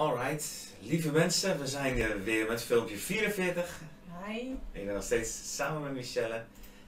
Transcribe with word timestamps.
Alright, 0.00 0.44
lieve 0.78 1.12
mensen, 1.12 1.58
we 1.58 1.66
zijn 1.66 1.98
uh, 1.98 2.06
weer 2.24 2.46
met 2.46 2.62
filmpje 2.62 2.96
44. 2.96 3.80
Hi. 4.26 4.38
Ik 4.72 4.84
ben 4.84 4.94
nog 4.94 5.02
steeds 5.02 5.56
samen 5.56 5.82
met 5.82 5.92
Michelle. 5.92 6.42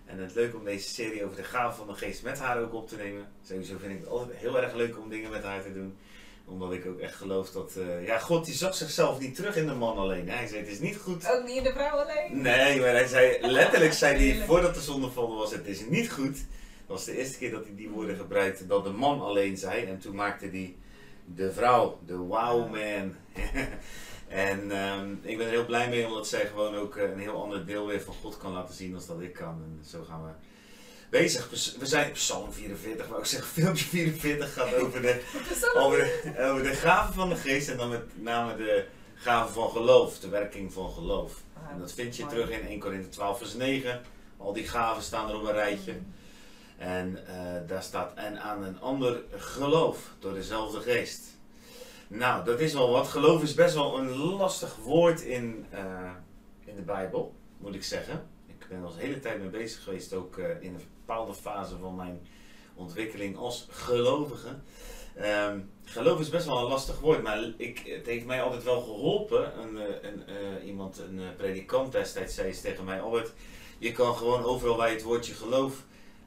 En 0.06 0.18
het 0.18 0.30
is 0.30 0.36
leuk 0.36 0.54
om 0.54 0.64
deze 0.64 0.88
serie 0.88 1.24
over 1.24 1.36
de 1.36 1.44
gaven 1.44 1.76
van 1.76 1.86
de 1.86 1.94
geest 1.94 2.22
met 2.22 2.38
haar 2.38 2.62
ook 2.62 2.74
op 2.74 2.88
te 2.88 2.96
nemen. 2.96 3.28
Sowieso 3.46 3.76
vind 3.78 3.92
ik 3.92 3.98
het 3.98 4.08
altijd 4.08 4.36
heel 4.36 4.62
erg 4.62 4.74
leuk 4.74 4.98
om 4.98 5.08
dingen 5.08 5.30
met 5.30 5.42
haar 5.42 5.62
te 5.62 5.72
doen. 5.72 5.96
Omdat 6.44 6.72
ik 6.72 6.86
ook 6.86 6.98
echt 6.98 7.14
geloof 7.14 7.50
dat, 7.50 7.74
uh, 7.78 8.06
ja, 8.06 8.18
God 8.18 8.44
die 8.44 8.54
zag 8.54 8.74
zichzelf 8.74 9.18
niet 9.18 9.34
terug 9.34 9.56
in 9.56 9.66
de 9.66 9.74
man 9.74 9.96
alleen. 9.96 10.28
Hij 10.28 10.46
zei, 10.46 10.60
het 10.60 10.70
is 10.70 10.80
niet 10.80 10.96
goed. 10.96 11.30
Ook 11.30 11.46
niet 11.46 11.56
in 11.56 11.62
de 11.62 11.72
vrouw 11.72 11.98
alleen? 11.98 12.42
Nee, 12.42 12.80
maar 12.80 12.90
hij 12.90 13.06
zei, 13.06 13.38
letterlijk 13.50 13.92
zei 13.92 14.32
hij, 14.32 14.46
voordat 14.46 14.74
de 14.74 14.80
zondeval 14.80 15.36
was, 15.36 15.52
het 15.52 15.66
is 15.66 15.86
niet 15.88 16.10
goed. 16.12 16.36
Dat 16.36 16.96
was 16.96 17.04
de 17.04 17.18
eerste 17.18 17.38
keer 17.38 17.50
dat 17.50 17.64
hij 17.64 17.74
die 17.76 17.88
woorden 17.88 18.16
gebruikte, 18.16 18.66
dat 18.66 18.84
de 18.84 18.90
man 18.90 19.20
alleen 19.20 19.56
zei. 19.56 19.84
En 19.84 19.98
toen 19.98 20.14
maakte 20.14 20.46
hij 20.46 20.74
de 21.34 21.52
vrouw, 21.52 21.98
de 22.06 22.16
wow 22.16 22.70
man. 22.70 23.14
en 24.28 24.76
um, 24.76 25.20
ik 25.22 25.36
ben 25.36 25.46
er 25.46 25.52
heel 25.52 25.66
blij 25.66 25.88
mee 25.88 26.06
omdat 26.06 26.28
zij 26.28 26.46
gewoon 26.46 26.74
ook 26.74 26.96
eh, 26.96 27.10
een 27.10 27.18
heel 27.18 27.42
ander 27.42 27.66
deel 27.66 27.86
weer 27.86 28.02
van 28.02 28.14
God 28.14 28.36
kan 28.36 28.52
laten 28.52 28.74
zien 28.74 28.94
als 28.94 29.06
dat 29.06 29.20
ik 29.20 29.32
kan. 29.32 29.62
En 29.64 29.84
zo 29.88 30.04
gaan 30.04 30.24
we 30.24 30.30
bezig. 31.10 31.50
We 31.78 31.86
zijn 31.86 32.08
op 32.08 32.12
Psalm 32.12 32.52
44, 32.52 33.08
maar 33.08 33.18
ik 33.18 33.24
zeg 33.24 33.46
filmpje 33.58 33.84
44 33.84 34.52
gaat 34.52 34.74
over 34.74 35.02
de, 35.02 35.22
over, 35.82 35.98
de, 35.98 36.34
over 36.38 36.62
de 36.62 36.74
gaven 36.74 37.14
van 37.14 37.28
de 37.28 37.36
geest 37.36 37.68
en 37.68 37.76
dan 37.76 37.88
met 37.88 38.22
name 38.22 38.56
de 38.56 38.84
gaven 39.14 39.54
van 39.54 39.70
geloof, 39.70 40.18
de 40.18 40.28
werking 40.28 40.72
van 40.72 40.90
geloof. 40.90 41.42
En 41.70 41.78
dat 41.78 41.92
vind 41.92 42.16
je 42.16 42.26
terug 42.26 42.50
in 42.50 42.66
1 42.66 42.78
Korinthe 42.78 43.08
12 43.08 43.38
vers 43.38 43.54
9. 43.54 44.02
Al 44.36 44.52
die 44.52 44.68
gaven 44.68 45.02
staan 45.02 45.28
er 45.28 45.36
op 45.36 45.44
een 45.46 45.52
rijtje. 45.52 45.92
En 46.82 47.18
uh, 47.28 47.68
daar 47.68 47.82
staat 47.82 48.14
en 48.14 48.40
aan 48.40 48.62
een 48.62 48.80
ander 48.80 49.22
geloof 49.36 50.14
door 50.18 50.34
dezelfde 50.34 50.80
geest. 50.80 51.22
Nou, 52.08 52.44
dat 52.44 52.60
is 52.60 52.72
wel 52.72 52.90
wat. 52.90 53.08
Geloof 53.08 53.42
is 53.42 53.54
best 53.54 53.74
wel 53.74 53.98
een 53.98 54.10
lastig 54.10 54.76
woord 54.76 55.20
in, 55.20 55.66
uh, 55.74 56.10
in 56.64 56.76
de 56.76 56.82
Bijbel, 56.82 57.34
moet 57.58 57.74
ik 57.74 57.84
zeggen. 57.84 58.28
Ik 58.46 58.66
ben 58.68 58.84
al 58.84 58.92
de 58.92 59.00
hele 59.00 59.20
tijd 59.20 59.40
mee 59.40 59.48
bezig 59.48 59.82
geweest, 59.82 60.12
ook 60.12 60.36
uh, 60.36 60.46
in 60.60 60.74
een 60.74 60.80
bepaalde 61.06 61.34
fase 61.34 61.78
van 61.78 61.96
mijn 61.96 62.26
ontwikkeling 62.74 63.36
als 63.36 63.66
gelovige. 63.70 64.48
Um, 65.50 65.70
geloof 65.84 66.20
is 66.20 66.28
best 66.28 66.46
wel 66.46 66.58
een 66.58 66.68
lastig 66.68 67.00
woord, 67.00 67.22
maar 67.22 67.52
ik, 67.56 67.78
het 67.78 68.06
heeft 68.06 68.26
mij 68.26 68.42
altijd 68.42 68.64
wel 68.64 68.80
geholpen. 68.80 69.52
Een, 69.60 69.78
iemand, 70.64 70.98
een 70.98 71.20
predikant 71.36 71.92
destijds, 71.92 72.34
zei 72.34 72.52
tegen 72.52 72.84
mij: 72.84 73.00
Albert, 73.00 73.32
je 73.78 73.92
kan 73.92 74.16
gewoon 74.16 74.44
overal 74.44 74.86
je 74.86 74.92
het 74.92 75.02
woordje 75.02 75.34
geloof 75.34 75.84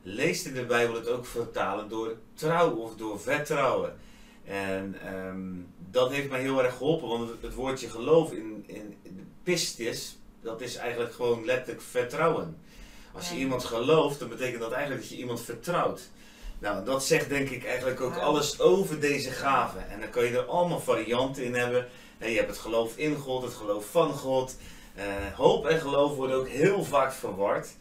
leest 0.08 0.46
in 0.46 0.54
de 0.54 0.66
Bijbel 0.66 0.96
het 0.96 1.08
ook 1.08 1.26
vertalen 1.26 1.90
door 1.90 2.16
trouw 2.34 2.76
of 2.76 2.96
door 2.96 3.20
vertrouwen. 3.20 3.96
En 4.44 4.96
um, 5.16 5.74
dat 5.92 6.12
heeft 6.12 6.30
mij 6.30 6.42
heel 6.42 6.64
erg 6.64 6.78
geholpen, 6.78 7.08
want 7.08 7.32
het, 7.42 7.54
woordje 7.54 7.90
geloof 7.90 8.32
in, 8.32 8.64
in, 8.68 8.98
in 9.02 9.16
de 9.16 9.24
pistis, 9.44 10.18
dat 10.42 10.62
is 10.62 10.76
eigenlijk 10.76 11.14
gewoon 11.14 11.46
letterlijk 11.46 11.82
vertrouwen. 11.82 12.58
Als 13.14 13.30
je 13.30 13.38
iemand 13.38 13.64
gelooft, 13.64 14.20
dan 14.20 14.30
betekent 14.30 14.62
dat 14.62 14.72
eigenlijk 14.72 15.02
dat 15.02 15.12
je 15.12 15.18
iemand 15.18 15.42
vertrouwt. 15.42 16.10
Nou, 16.60 16.86
dat 16.86 17.04
zegt 17.04 17.30
denk 17.30 17.50
ik 17.50 17.66
eigenlijk 17.66 18.02
ook 18.02 18.18
alles 18.18 18.60
over 18.60 19.00
deze 19.00 19.32
gaven. 19.32 19.90
En 19.90 20.00
dan 20.00 20.10
kan 20.10 20.24
je 20.24 20.38
er 20.38 20.46
allemaal 20.46 20.80
varianten 20.80 21.44
in 21.44 21.54
hebben. 21.54 21.88
En 22.18 22.30
je 22.30 22.38
hebt 22.38 22.50
het 22.50 22.60
geloof 22.60 22.98
in 22.98 23.16
God, 23.16 23.44
het 23.44 23.54
geloof 23.54 23.86
van 23.92 24.14
God. 24.14 24.58
Uh, 24.98 25.04
hoop 25.36 25.68
en 25.68 25.80
geloof 25.80 26.16
worden 26.16 26.36
ook 26.36 26.48
heel 26.48 26.84
vaak 26.84 27.14
verward. 27.14 27.76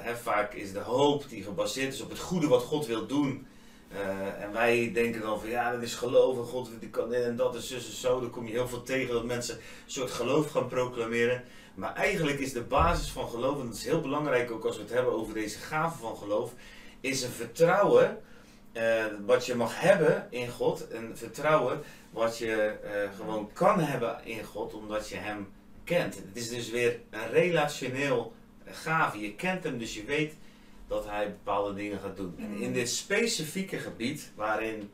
Hè, 0.00 0.16
vaak 0.16 0.54
is 0.54 0.72
de 0.72 0.78
hoop 0.78 1.28
die 1.28 1.42
gebaseerd 1.42 1.92
is 1.92 2.00
op 2.00 2.10
het 2.10 2.18
goede 2.18 2.48
wat 2.48 2.62
God 2.62 2.86
wil 2.86 3.06
doen. 3.06 3.46
Uh, 3.92 4.42
en 4.42 4.52
wij 4.52 4.90
denken 4.92 5.20
dan 5.20 5.40
van 5.40 5.48
ja, 5.48 5.72
dat 5.72 5.82
is 5.82 5.94
geloof 5.94 6.36
en 6.36 6.44
God 6.44 6.70
die 6.80 6.88
kan 6.88 7.12
en 7.12 7.36
dat 7.36 7.54
en 7.54 7.80
zo. 7.80 8.20
Dan 8.20 8.30
kom 8.30 8.46
je 8.46 8.52
heel 8.52 8.68
veel 8.68 8.82
tegen 8.82 9.14
dat 9.14 9.24
mensen 9.24 9.54
een 9.54 9.62
soort 9.86 10.10
geloof 10.10 10.50
gaan 10.50 10.68
proclameren. 10.68 11.42
Maar 11.74 11.94
eigenlijk 11.94 12.38
is 12.38 12.52
de 12.52 12.62
basis 12.62 13.10
van 13.10 13.28
geloof, 13.28 13.60
en 13.60 13.66
dat 13.66 13.74
is 13.74 13.84
heel 13.84 14.00
belangrijk 14.00 14.50
ook 14.50 14.64
als 14.64 14.76
we 14.76 14.82
het 14.82 14.92
hebben 14.92 15.12
over 15.12 15.34
deze 15.34 15.58
gave 15.58 15.98
van 15.98 16.16
geloof, 16.16 16.52
is 17.00 17.22
een 17.22 17.30
vertrouwen 17.30 18.18
uh, 18.72 19.04
wat 19.26 19.46
je 19.46 19.54
mag 19.54 19.80
hebben 19.80 20.26
in 20.30 20.48
God. 20.48 20.86
Een 20.90 21.16
vertrouwen 21.16 21.82
wat 22.10 22.38
je 22.38 22.76
gewoon 23.16 23.50
kan 23.52 23.80
hebben 23.80 24.20
in 24.24 24.44
God 24.44 24.74
omdat 24.74 25.08
je 25.08 25.16
Hem 25.16 25.48
kent. 25.84 26.14
Het 26.14 26.24
is 26.32 26.48
dus 26.48 26.70
weer 26.70 27.00
een 27.10 27.28
relationeel 27.30 28.32
gave. 28.74 29.20
Je 29.20 29.34
kent 29.34 29.64
hem, 29.64 29.78
dus 29.78 29.94
je 29.94 30.04
weet 30.04 30.34
dat 30.88 31.06
hij 31.06 31.26
bepaalde 31.26 31.74
dingen 31.74 31.98
gaat 31.98 32.16
doen. 32.16 32.34
En 32.38 32.60
in 32.60 32.72
dit 32.72 32.90
specifieke 32.90 33.78
gebied, 33.78 34.30
waarin, 34.34 34.90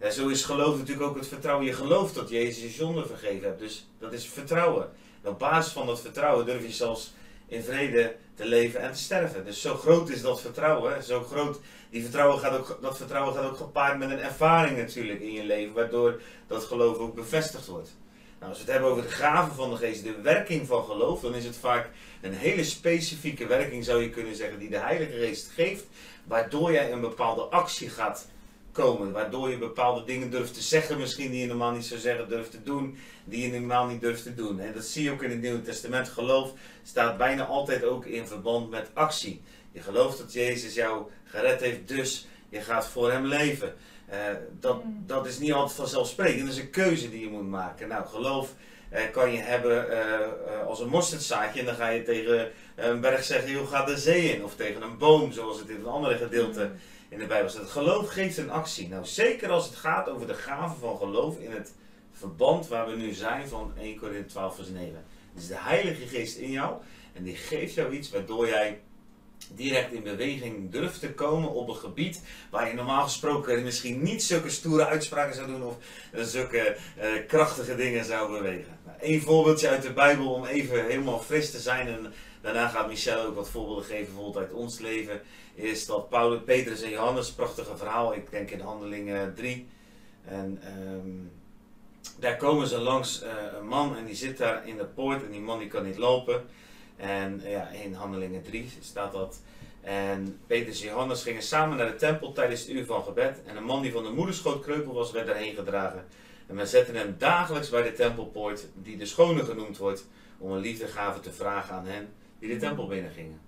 ja, 0.00 0.10
zo 0.10 0.28
is 0.28 0.44
geloof 0.44 0.78
natuurlijk 0.78 1.08
ook 1.08 1.16
het 1.16 1.28
vertrouwen. 1.28 1.66
Je 1.66 1.72
gelooft 1.72 2.14
dat 2.14 2.28
Jezus 2.28 2.62
je 2.62 2.68
zonde 2.68 3.06
vergeven 3.06 3.48
hebt, 3.48 3.60
dus 3.60 3.88
dat 3.98 4.12
is 4.12 4.26
vertrouwen. 4.26 4.90
En 5.22 5.30
op 5.30 5.38
basis 5.38 5.72
van 5.72 5.86
dat 5.86 6.00
vertrouwen 6.00 6.46
durf 6.46 6.62
je 6.62 6.72
zelfs 6.72 7.12
in 7.46 7.62
vrede 7.62 8.16
te 8.34 8.44
leven 8.44 8.80
en 8.80 8.92
te 8.92 8.98
sterven. 8.98 9.44
Dus 9.44 9.60
zo 9.60 9.74
groot 9.74 10.08
is 10.08 10.22
dat 10.22 10.40
vertrouwen, 10.40 11.02
zo 11.02 11.22
groot, 11.22 11.60
die 11.90 12.02
vertrouwen 12.02 12.38
gaat 12.38 12.58
ook, 12.58 12.78
dat 12.82 12.96
vertrouwen 12.96 13.34
gaat 13.34 13.50
ook 13.50 13.56
gepaard 13.56 13.98
met 13.98 14.10
een 14.10 14.20
ervaring 14.20 14.76
natuurlijk 14.76 15.20
in 15.20 15.32
je 15.32 15.44
leven, 15.44 15.74
waardoor 15.74 16.20
dat 16.46 16.64
geloof 16.64 16.96
ook 16.96 17.14
bevestigd 17.14 17.66
wordt. 17.66 17.96
Nou, 18.42 18.54
als 18.54 18.64
we 18.64 18.70
het 18.70 18.80
hebben 18.80 18.90
over 18.90 19.10
de 19.10 19.16
gaven 19.16 19.54
van 19.54 19.70
de 19.70 19.76
geest, 19.76 20.04
de 20.04 20.20
werking 20.20 20.66
van 20.66 20.84
geloof, 20.84 21.20
dan 21.20 21.34
is 21.34 21.44
het 21.44 21.56
vaak 21.56 21.90
een 22.20 22.32
hele 22.32 22.64
specifieke 22.64 23.46
werking, 23.46 23.84
zou 23.84 24.02
je 24.02 24.10
kunnen 24.10 24.36
zeggen, 24.36 24.58
die 24.58 24.70
de 24.70 24.78
Heilige 24.78 25.18
Geest 25.18 25.50
geeft, 25.54 25.84
waardoor 26.24 26.72
jij 26.72 26.92
een 26.92 27.00
bepaalde 27.00 27.42
actie 27.42 27.88
gaat 27.88 28.28
komen, 28.72 29.12
waardoor 29.12 29.50
je 29.50 29.58
bepaalde 29.58 30.04
dingen 30.04 30.30
durft 30.30 30.54
te 30.54 30.62
zeggen, 30.62 30.98
misschien 30.98 31.30
die 31.30 31.40
je 31.40 31.46
normaal 31.46 31.72
niet 31.72 31.84
zou 31.84 32.00
zeggen, 32.00 32.28
durft 32.28 32.50
te 32.50 32.62
doen, 32.62 32.98
die 33.24 33.42
je 33.42 33.58
normaal 33.58 33.86
niet 33.86 34.00
durft 34.00 34.22
te 34.22 34.34
doen. 34.34 34.60
En 34.60 34.72
dat 34.72 34.84
zie 34.84 35.04
je 35.04 35.10
ook 35.10 35.22
in 35.22 35.30
het 35.30 35.40
Nieuwe 35.40 35.62
Testament. 35.62 36.08
Geloof 36.08 36.52
staat 36.82 37.16
bijna 37.18 37.44
altijd 37.44 37.84
ook 37.84 38.06
in 38.06 38.26
verband 38.26 38.70
met 38.70 38.90
actie. 38.92 39.42
Je 39.72 39.80
gelooft 39.80 40.18
dat 40.18 40.32
Jezus 40.32 40.74
jou 40.74 41.10
gered 41.24 41.60
heeft, 41.60 41.88
dus 41.88 42.26
je 42.48 42.60
gaat 42.60 42.86
voor 42.86 43.10
hem 43.12 43.26
leven. 43.26 43.74
Uh, 44.12 44.18
dat, 44.60 44.84
mm. 44.84 45.02
dat 45.06 45.26
is 45.26 45.38
niet 45.38 45.52
altijd 45.52 45.76
vanzelfsprekend. 45.76 46.40
Dat 46.40 46.56
is 46.56 46.62
een 46.62 46.70
keuze 46.70 47.10
die 47.10 47.20
je 47.20 47.30
moet 47.30 47.48
maken. 47.48 47.88
Nou, 47.88 48.06
geloof 48.06 48.54
uh, 48.92 49.00
kan 49.12 49.32
je 49.32 49.38
hebben 49.38 49.86
uh, 49.90 50.66
als 50.66 50.80
een 50.80 50.88
mosterdzaadje. 50.88 51.60
En 51.60 51.66
dan 51.66 51.74
ga 51.74 51.88
je 51.88 52.02
tegen 52.02 52.50
een 52.74 53.00
berg 53.00 53.24
zeggen, 53.24 53.50
joh, 53.50 53.68
ga 53.68 53.84
de 53.84 53.98
zee 53.98 54.34
in. 54.34 54.44
Of 54.44 54.56
tegen 54.56 54.82
een 54.82 54.98
boom, 54.98 55.32
zoals 55.32 55.58
het 55.58 55.68
in 55.68 55.76
een 55.76 55.86
andere 55.86 56.16
gedeelte 56.16 56.64
mm. 56.64 56.78
in 57.08 57.18
de 57.18 57.26
Bijbel 57.26 57.50
staat. 57.50 57.70
Geloof 57.70 58.08
geeft 58.08 58.38
een 58.38 58.50
actie. 58.50 58.88
Nou, 58.88 59.04
zeker 59.04 59.50
als 59.50 59.66
het 59.66 59.74
gaat 59.74 60.08
over 60.08 60.26
de 60.26 60.34
gave 60.34 60.78
van 60.80 60.96
geloof 60.96 61.38
in 61.38 61.52
het 61.52 61.74
verband 62.12 62.68
waar 62.68 62.86
we 62.86 62.96
nu 62.96 63.12
zijn 63.12 63.48
van 63.48 63.72
1 63.78 63.98
Corinthië 63.98 64.30
12 64.30 64.54
vers 64.54 64.68
9. 64.68 65.04
Dus 65.34 65.46
de 65.46 65.58
Heilige 65.58 66.06
Geest 66.06 66.36
in 66.36 66.50
jou. 66.50 66.74
En 67.12 67.22
die 67.22 67.36
geeft 67.36 67.74
jou 67.74 67.92
iets 67.92 68.10
waardoor 68.10 68.46
jij 68.46 68.80
direct 69.54 69.92
in 69.92 70.02
beweging 70.02 70.70
durft 70.70 71.00
te 71.00 71.12
komen 71.12 71.50
op 71.50 71.68
een 71.68 71.76
gebied 71.76 72.20
waar 72.50 72.68
je 72.68 72.74
normaal 72.74 73.02
gesproken 73.02 73.62
misschien 73.62 74.02
niet 74.02 74.22
zulke 74.22 74.50
stoere 74.50 74.86
uitspraken 74.86 75.34
zou 75.34 75.46
doen 75.46 75.62
of 75.62 75.76
zulke 76.12 76.76
uh, 76.98 77.04
krachtige 77.26 77.76
dingen 77.76 78.04
zou 78.04 78.32
bewegen. 78.32 78.78
Nou, 78.84 78.96
Eén 79.00 79.20
voorbeeldje 79.20 79.68
uit 79.68 79.82
de 79.82 79.92
Bijbel 79.92 80.32
om 80.32 80.44
even 80.44 80.86
helemaal 80.86 81.20
fris 81.20 81.50
te 81.50 81.58
zijn 81.58 81.88
en 81.88 82.12
daarna 82.40 82.68
gaat 82.68 82.88
Michel 82.88 83.26
ook 83.26 83.34
wat 83.34 83.50
voorbeelden 83.50 83.84
geven, 83.84 84.04
bijvoorbeeld 84.04 84.44
uit 84.44 84.52
ons 84.52 84.78
leven, 84.78 85.20
is 85.54 85.86
dat 85.86 86.08
Paulus, 86.08 86.40
Petrus 86.44 86.82
en 86.82 86.90
Johannes, 86.90 87.32
prachtige 87.32 87.76
verhaal, 87.76 88.14
ik 88.14 88.30
denk 88.30 88.50
in 88.50 88.60
handelingen 88.60 89.34
3. 89.34 89.66
En 90.24 90.60
um, 90.94 91.30
daar 92.18 92.36
komen 92.36 92.66
ze 92.66 92.78
langs 92.78 93.22
uh, 93.22 93.28
een 93.58 93.66
man 93.66 93.96
en 93.96 94.04
die 94.04 94.14
zit 94.14 94.38
daar 94.38 94.68
in 94.68 94.76
de 94.76 94.84
poort 94.84 95.24
en 95.24 95.30
die 95.30 95.40
man 95.40 95.58
die 95.58 95.68
kan 95.68 95.84
niet 95.84 95.98
lopen. 95.98 96.44
En 96.96 97.40
ja, 97.44 97.68
in 97.68 97.94
Handelingen 97.94 98.42
3 98.42 98.70
staat 98.80 99.12
dat. 99.12 99.40
En 99.80 100.40
Petrus 100.46 100.80
en 100.80 100.86
Johannes 100.86 101.22
gingen 101.22 101.42
samen 101.42 101.76
naar 101.76 101.86
de 101.86 101.96
tempel 101.96 102.32
tijdens 102.32 102.60
het 102.60 102.70
uur 102.70 102.84
van 102.84 103.02
gebed. 103.02 103.40
En 103.46 103.56
een 103.56 103.64
man 103.64 103.82
die 103.82 103.92
van 103.92 104.02
de 104.02 104.10
moederschoot 104.10 104.62
kreupel 104.62 104.92
was, 104.92 105.10
werd 105.10 105.26
daarheen 105.26 105.54
gedragen. 105.54 106.04
En 106.46 106.54
men 106.54 106.66
zette 106.66 106.92
hem 106.92 107.14
dagelijks 107.18 107.68
bij 107.68 107.82
de 107.82 107.92
tempelpoort, 107.92 108.66
die 108.74 108.96
de 108.96 109.06
schone 109.06 109.44
genoemd 109.44 109.78
wordt, 109.78 110.06
om 110.38 110.50
een 110.50 110.60
liefdegave 110.60 111.20
te 111.20 111.32
vragen 111.32 111.74
aan 111.74 111.86
hen 111.86 112.08
die 112.38 112.48
de 112.48 112.56
tempel 112.56 112.86
binnengingen. 112.86 113.40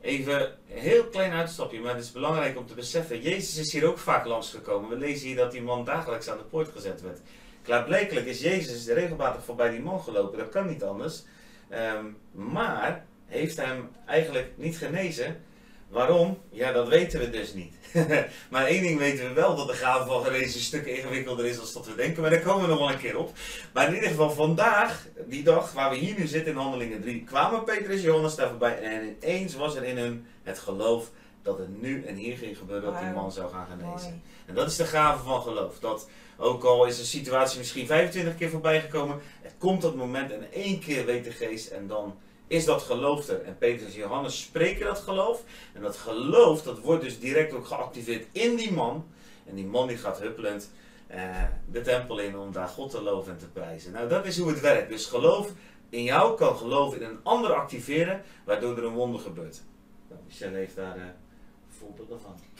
Even 0.00 0.40
een 0.40 0.78
heel 0.78 1.04
klein 1.04 1.32
uitstapje, 1.32 1.80
maar 1.80 1.94
het 1.94 2.04
is 2.04 2.12
belangrijk 2.12 2.58
om 2.58 2.66
te 2.66 2.74
beseffen. 2.74 3.20
Jezus 3.20 3.58
is 3.58 3.72
hier 3.72 3.86
ook 3.86 3.98
vaak 3.98 4.24
langsgekomen. 4.24 4.90
We 4.90 4.96
lezen 4.96 5.26
hier 5.26 5.36
dat 5.36 5.52
die 5.52 5.62
man 5.62 5.84
dagelijks 5.84 6.28
aan 6.28 6.38
de 6.38 6.44
poort 6.44 6.68
gezet 6.68 7.02
werd. 7.02 7.18
Klaarblijkelijk 7.62 8.26
is 8.26 8.40
Jezus 8.40 8.86
regelmatig 8.86 9.44
voorbij 9.44 9.70
die 9.70 9.80
man 9.80 10.00
gelopen. 10.00 10.38
Dat 10.38 10.48
kan 10.48 10.66
niet 10.66 10.82
anders. 10.82 11.22
Um, 11.72 12.16
maar 12.32 13.04
heeft 13.26 13.56
hem 13.56 13.88
eigenlijk 14.06 14.52
niet 14.56 14.76
genezen. 14.76 15.40
Waarom? 15.88 16.38
Ja, 16.50 16.72
dat 16.72 16.88
weten 16.88 17.20
we 17.20 17.30
dus 17.30 17.54
niet. 17.54 17.74
maar 18.50 18.66
één 18.66 18.82
ding 18.82 18.98
weten 18.98 19.28
we 19.28 19.32
wel, 19.32 19.56
dat 19.56 19.66
de 19.66 19.74
gave 19.74 20.06
van 20.06 20.24
genezen 20.24 20.54
een 20.54 20.64
stuk 20.64 20.86
ingewikkelder 20.86 21.46
is 21.46 21.56
dan 21.56 21.66
dat 21.74 21.86
we 21.86 21.94
denken. 21.94 22.22
Maar 22.22 22.30
daar 22.30 22.40
komen 22.40 22.62
we 22.62 22.68
nog 22.68 22.78
wel 22.78 22.90
een 22.90 22.98
keer 22.98 23.18
op. 23.18 23.32
Maar 23.72 23.88
in 23.88 23.94
ieder 23.94 24.08
geval 24.08 24.30
vandaag, 24.30 25.06
die 25.26 25.42
dag 25.42 25.72
waar 25.72 25.90
we 25.90 25.96
hier 25.96 26.18
nu 26.18 26.26
zitten 26.26 26.52
in 26.52 26.58
Handelingen 26.58 27.00
3, 27.00 27.24
kwamen 27.24 27.64
Petrus 27.64 27.96
en 27.96 28.02
Johannes 28.02 28.34
daar 28.34 28.48
voorbij. 28.48 28.78
En 28.78 29.16
ineens 29.20 29.54
was 29.54 29.76
er 29.76 29.84
in 29.84 29.98
hun 29.98 30.26
het 30.42 30.58
geloof 30.58 31.10
dat 31.42 31.58
het 31.58 31.80
nu 31.80 32.04
en 32.04 32.14
hier 32.14 32.36
ging 32.36 32.58
gebeuren 32.58 32.92
dat 32.92 33.00
die 33.00 33.10
man 33.10 33.32
zou 33.32 33.50
gaan 33.50 33.66
genezen. 33.66 34.22
En 34.46 34.54
dat 34.54 34.70
is 34.70 34.76
de 34.76 34.84
gave 34.84 35.24
van 35.24 35.42
geloof. 35.42 35.78
Dat 35.78 36.08
Ook 36.40 36.64
al 36.64 36.86
is 36.86 36.96
de 36.96 37.04
situatie 37.04 37.58
misschien 37.58 37.86
25 37.86 38.36
keer 38.36 38.50
voorbij 38.50 38.80
gekomen, 38.80 39.20
het 39.42 39.54
komt 39.58 39.82
dat 39.82 39.94
moment 39.94 40.32
en 40.32 40.52
één 40.52 40.78
keer 40.78 41.04
weet 41.04 41.24
de 41.24 41.30
geest 41.30 41.68
en 41.68 41.86
dan 41.86 42.14
is 42.46 42.64
dat 42.64 42.82
geloof 42.82 43.28
er. 43.28 43.42
En 43.42 43.58
Petrus 43.58 43.92
en 43.92 43.98
Johannes 43.98 44.40
spreken 44.40 44.86
dat 44.86 44.98
geloof. 44.98 45.42
En 45.72 45.82
dat 45.82 45.96
geloof, 45.96 46.62
dat 46.62 46.78
wordt 46.78 47.02
dus 47.02 47.18
direct 47.18 47.52
ook 47.52 47.66
geactiveerd 47.66 48.26
in 48.32 48.56
die 48.56 48.72
man. 48.72 49.06
En 49.46 49.54
die 49.54 49.66
man 49.66 49.88
die 49.88 49.96
gaat 49.96 50.20
huppelend 50.20 50.70
uh, 51.10 51.42
de 51.70 51.80
tempel 51.80 52.18
in 52.18 52.38
om 52.38 52.52
daar 52.52 52.68
God 52.68 52.90
te 52.90 53.02
loven 53.02 53.32
en 53.32 53.38
te 53.38 53.48
prijzen. 53.48 53.92
Nou, 53.92 54.08
dat 54.08 54.26
is 54.26 54.38
hoe 54.38 54.50
het 54.50 54.60
werkt. 54.60 54.88
Dus 54.88 55.06
geloof 55.06 55.50
in 55.88 56.02
jou 56.02 56.36
kan 56.36 56.56
geloof 56.56 56.94
in 56.94 57.02
een 57.02 57.18
ander 57.22 57.52
activeren, 57.52 58.22
waardoor 58.44 58.76
er 58.76 58.84
een 58.84 58.94
wonder 58.94 59.20
gebeurt. 59.20 59.62
Nou, 60.08 60.20
Michelle 60.26 60.56
heeft 60.56 60.76
daar 60.76 60.96
uh, 60.96 61.02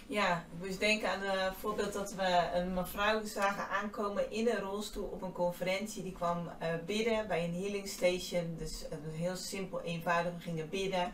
Ja, 0.06 0.44
dus 0.60 0.78
denk 0.78 1.04
aan 1.04 1.20
het 1.20 1.54
voorbeeld 1.56 1.92
dat 1.92 2.14
we 2.14 2.48
een 2.54 2.74
mevrouw 2.74 3.24
zagen 3.24 3.68
aankomen 3.68 4.30
in 4.30 4.48
een 4.48 4.60
rolstoel 4.60 5.04
op 5.04 5.22
een 5.22 5.32
conferentie. 5.32 6.02
Die 6.02 6.12
kwam 6.12 6.38
uh, 6.46 6.68
bidden 6.86 7.28
bij 7.28 7.44
een 7.44 7.54
healing 7.54 7.88
station. 7.88 8.54
Dus 8.58 8.84
uh, 8.84 9.20
heel 9.20 9.36
simpel, 9.36 9.80
eenvoudig. 9.82 10.32
We 10.32 10.40
gingen 10.40 10.68
bidden 10.68 11.12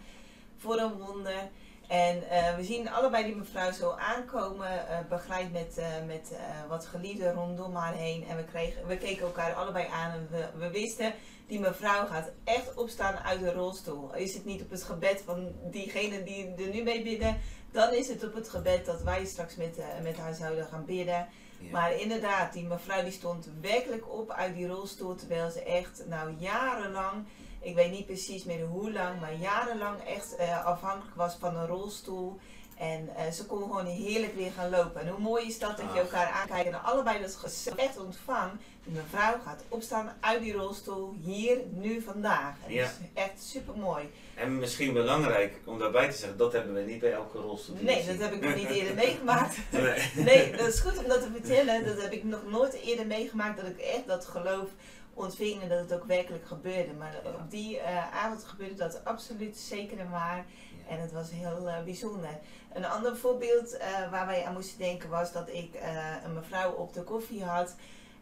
voor 0.56 0.78
een 0.78 0.92
wonder. 0.92 1.48
En 1.88 2.16
uh, 2.16 2.56
we 2.56 2.64
zien 2.64 2.88
allebei 2.88 3.24
die 3.24 3.36
mevrouw 3.36 3.72
zo 3.72 3.90
aankomen, 3.90 4.86
begeleid 5.08 5.52
met, 5.52 5.80
met 6.06 6.38
wat 6.68 6.86
geliefden 6.86 7.32
rondom 7.32 7.74
haar 7.74 7.94
heen. 7.94 8.24
En 8.28 8.36
we, 8.36 8.44
kregen, 8.44 8.86
we 8.86 8.96
keken 8.98 9.26
elkaar 9.26 9.54
allebei 9.54 9.86
aan 9.86 10.10
en 10.10 10.28
we, 10.30 10.48
we 10.58 10.70
wisten, 10.70 11.12
die 11.46 11.60
mevrouw 11.60 12.06
gaat 12.06 12.30
echt 12.44 12.74
opstaan 12.74 13.16
uit 13.16 13.40
de 13.40 13.52
rolstoel. 13.52 14.14
Is 14.14 14.34
het 14.34 14.44
niet 14.44 14.62
op 14.62 14.70
het 14.70 14.82
gebed 14.82 15.22
van 15.24 15.52
diegene 15.70 16.22
die 16.22 16.54
er 16.56 16.74
nu 16.74 16.82
mee 16.82 17.02
bidden, 17.02 17.40
dan 17.72 17.92
is 17.92 18.08
het 18.08 18.24
op 18.24 18.34
het 18.34 18.48
gebed 18.48 18.86
dat 18.86 19.02
wij 19.02 19.24
straks 19.24 19.56
met, 19.56 19.78
uh, 19.78 19.84
met 20.02 20.16
haar 20.16 20.34
zouden 20.34 20.66
gaan 20.66 20.84
bidden. 20.84 21.28
Maar 21.70 22.00
inderdaad, 22.00 22.52
die 22.52 22.64
mevrouw 22.64 23.02
die 23.02 23.12
stond 23.12 23.48
werkelijk 23.60 24.12
op 24.12 24.30
uit 24.30 24.54
die 24.54 24.66
rolstoel, 24.66 25.14
terwijl 25.14 25.50
ze 25.50 25.62
echt 25.62 26.02
nou 26.06 26.34
jarenlang, 26.38 27.24
ik 27.60 27.74
weet 27.74 27.90
niet 27.90 28.06
precies 28.06 28.44
meer 28.44 28.64
hoe 28.64 28.92
lang, 28.92 29.20
maar 29.20 29.34
jarenlang 29.34 30.00
echt 30.04 30.34
uh, 30.38 30.64
afhankelijk 30.64 31.16
was 31.16 31.34
van 31.34 31.56
een 31.56 31.66
rolstoel. 31.66 32.38
En 32.76 33.08
uh, 33.16 33.30
ze 33.32 33.46
kon 33.46 33.62
gewoon 33.62 33.86
heerlijk 33.86 34.34
weer 34.34 34.50
gaan 34.50 34.70
lopen. 34.70 35.00
En 35.00 35.08
hoe 35.08 35.20
mooi 35.20 35.46
is 35.46 35.58
dat 35.58 35.76
dat 35.76 35.92
je 35.92 36.00
elkaar 36.00 36.30
aankijkt 36.30 36.68
en 36.68 36.82
allebei 36.82 37.20
dat 37.20 37.74
echt 37.76 37.98
ontvangt. 37.98 38.62
Mevrouw 38.86 39.38
gaat 39.44 39.64
opstaan 39.68 40.12
uit 40.20 40.42
die 40.42 40.52
rolstoel, 40.52 41.14
hier, 41.22 41.58
nu, 41.70 42.00
vandaag. 42.00 42.54
En 42.66 42.72
ja. 42.72 42.82
Dat 42.82 42.90
is 42.90 43.22
echt 43.22 43.42
super 43.42 43.76
mooi. 43.76 44.10
En 44.34 44.58
misschien 44.58 44.92
belangrijk 44.92 45.58
om 45.64 45.78
daarbij 45.78 46.10
te 46.10 46.16
zeggen, 46.16 46.38
dat 46.38 46.52
hebben 46.52 46.74
we 46.74 46.80
niet 46.80 47.00
bij 47.00 47.12
elke 47.12 47.38
rolstoel. 47.38 47.76
Nee, 47.80 48.06
dat 48.06 48.18
heb 48.18 48.32
ik 48.32 48.40
nog 48.40 48.54
niet 48.54 48.68
eerder 48.68 48.94
meegemaakt. 49.04 49.56
Nee. 49.70 50.24
nee, 50.24 50.56
dat 50.56 50.66
is 50.66 50.80
goed 50.80 50.98
om 50.98 51.08
dat 51.08 51.22
te 51.22 51.30
vertellen. 51.32 51.84
Dat 51.84 52.02
heb 52.02 52.12
ik 52.12 52.24
nog 52.24 52.50
nooit 52.50 52.72
eerder 52.72 53.06
meegemaakt 53.06 53.56
dat 53.56 53.66
ik 53.66 53.78
echt 53.78 54.06
dat 54.06 54.26
geloof 54.26 54.68
ontving 55.14 55.62
en 55.62 55.68
dat 55.68 55.78
het 55.78 55.92
ook 55.92 56.04
werkelijk 56.04 56.46
gebeurde. 56.46 56.92
Maar 56.92 57.14
op 57.24 57.50
die 57.50 57.76
uh, 57.76 58.14
avond 58.14 58.44
gebeurde 58.44 58.74
dat 58.74 59.04
absoluut 59.04 59.56
zeker 59.56 59.98
en 59.98 60.10
waar. 60.10 60.44
En 60.88 61.00
het 61.00 61.12
was 61.12 61.30
heel 61.30 61.68
uh, 61.68 61.82
bijzonder. 61.82 62.38
Een 62.72 62.86
ander 62.86 63.16
voorbeeld 63.16 63.74
uh, 63.74 64.10
waar 64.10 64.26
wij 64.26 64.44
aan 64.44 64.52
moesten 64.52 64.78
denken 64.78 65.08
was 65.08 65.32
dat 65.32 65.48
ik 65.48 65.78
een 66.24 66.34
mevrouw 66.34 66.72
op 66.72 66.92
de 66.92 67.02
koffie 67.02 67.44
had. 67.44 67.74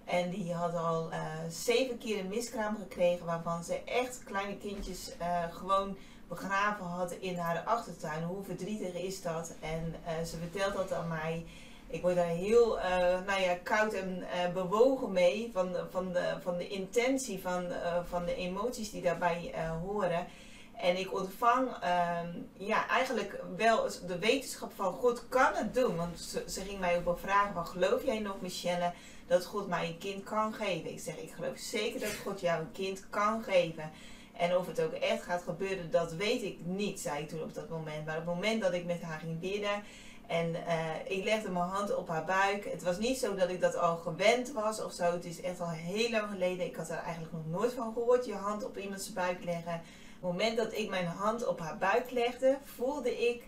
En 0.04 0.30
die 0.30 0.52
had 0.52 0.74
al 0.74 1.10
uh, 1.10 1.18
zeven 1.48 1.98
keer 1.98 2.18
een 2.18 2.28
miskraam 2.28 2.76
gekregen, 2.76 3.26
waarvan 3.26 3.64
ze 3.64 3.82
echt 3.84 4.22
kleine 4.24 4.56
kindjes 4.56 5.12
uh, 5.20 5.42
gewoon 5.50 5.96
begraven 6.28 6.84
had 6.84 7.12
in 7.12 7.36
haar 7.36 7.58
achtertuin. 7.58 8.22
Hoe 8.22 8.44
verdrietig 8.44 8.94
is 8.94 9.22
dat? 9.22 9.54
En 9.60 9.94
uh, 10.06 10.24
ze 10.24 10.36
vertelt 10.36 10.74
dat 10.74 10.92
aan 10.92 11.08
mij. 11.08 11.46
Ik 11.86 12.02
word 12.02 12.14
daar 12.14 12.26
heel 12.26 12.78
nou 13.26 13.40
ja, 13.40 13.54
koud 13.62 13.92
en 13.92 14.26
bewogen 14.52 15.12
mee 15.12 15.50
van, 15.52 15.76
van, 15.90 16.12
de, 16.12 16.34
van 16.40 16.56
de 16.56 16.68
intentie, 16.68 17.40
van, 17.40 17.66
van 18.08 18.24
de 18.24 18.34
emoties 18.34 18.90
die 18.90 19.02
daarbij 19.02 19.54
horen. 19.82 20.26
En 20.76 20.96
ik 20.96 21.14
ontvang 21.14 21.68
ehm, 21.80 22.28
ja, 22.52 22.88
eigenlijk 22.88 23.42
wel 23.56 23.88
de 24.06 24.18
wetenschap 24.18 24.72
van 24.74 24.92
God 24.92 25.28
kan 25.28 25.54
het 25.54 25.74
doen. 25.74 25.96
Want 25.96 26.20
ze, 26.20 26.44
ze 26.48 26.60
ging 26.60 26.80
mij 26.80 26.96
ook 26.96 27.04
wel 27.04 27.16
vragen 27.16 27.54
van 27.54 27.66
geloof 27.66 28.04
jij 28.04 28.18
nog 28.18 28.40
Michelle 28.40 28.92
dat 29.26 29.44
God 29.44 29.68
mij 29.68 29.86
een 29.86 29.98
kind 29.98 30.24
kan 30.24 30.52
geven. 30.52 30.90
Ik 30.90 31.00
zeg, 31.00 31.16
ik 31.16 31.32
geloof 31.32 31.58
zeker 31.58 32.00
dat 32.00 32.14
God 32.24 32.40
jou 32.40 32.60
een 32.60 32.72
kind 32.72 33.10
kan 33.10 33.42
geven. 33.42 33.90
En 34.32 34.56
of 34.56 34.66
het 34.66 34.80
ook 34.80 34.92
echt 34.92 35.22
gaat 35.22 35.42
gebeuren, 35.42 35.90
dat 35.90 36.12
weet 36.12 36.42
ik 36.42 36.58
niet, 36.64 37.00
zei 37.00 37.22
ik 37.22 37.28
toen 37.28 37.42
op 37.42 37.54
dat 37.54 37.68
moment. 37.68 38.06
Maar 38.06 38.18
op 38.18 38.26
het 38.26 38.34
moment 38.34 38.62
dat 38.62 38.72
ik 38.72 38.84
met 38.84 39.02
haar 39.02 39.18
ging 39.18 39.40
bidden 39.40 39.82
en 40.26 40.50
uh, 40.50 41.16
ik 41.18 41.24
legde 41.24 41.50
mijn 41.50 41.64
hand 41.64 41.96
op 41.96 42.08
haar 42.08 42.24
buik. 42.24 42.64
Het 42.64 42.82
was 42.82 42.98
niet 42.98 43.18
zo 43.18 43.34
dat 43.34 43.48
ik 43.48 43.60
dat 43.60 43.76
al 43.76 43.96
gewend 43.96 44.52
was 44.52 44.82
of 44.82 44.92
zo. 44.92 45.12
Het 45.12 45.24
is 45.24 45.40
echt 45.40 45.60
al 45.60 45.70
heel 45.70 46.10
lang 46.10 46.30
geleden. 46.30 46.66
Ik 46.66 46.76
had 46.76 46.90
er 46.90 46.96
eigenlijk 46.96 47.32
nog 47.32 47.60
nooit 47.60 47.72
van 47.72 47.92
gehoord, 47.92 48.24
je 48.24 48.34
hand 48.34 48.64
op 48.64 48.78
iemands 48.78 49.12
buik 49.12 49.44
leggen. 49.44 49.74
Op 49.74 50.30
het 50.30 50.30
moment 50.30 50.56
dat 50.56 50.72
ik 50.72 50.88
mijn 50.88 51.06
hand 51.06 51.46
op 51.46 51.60
haar 51.60 51.78
buik 51.78 52.10
legde, 52.10 52.58
voelde 52.64 53.28
ik 53.28 53.42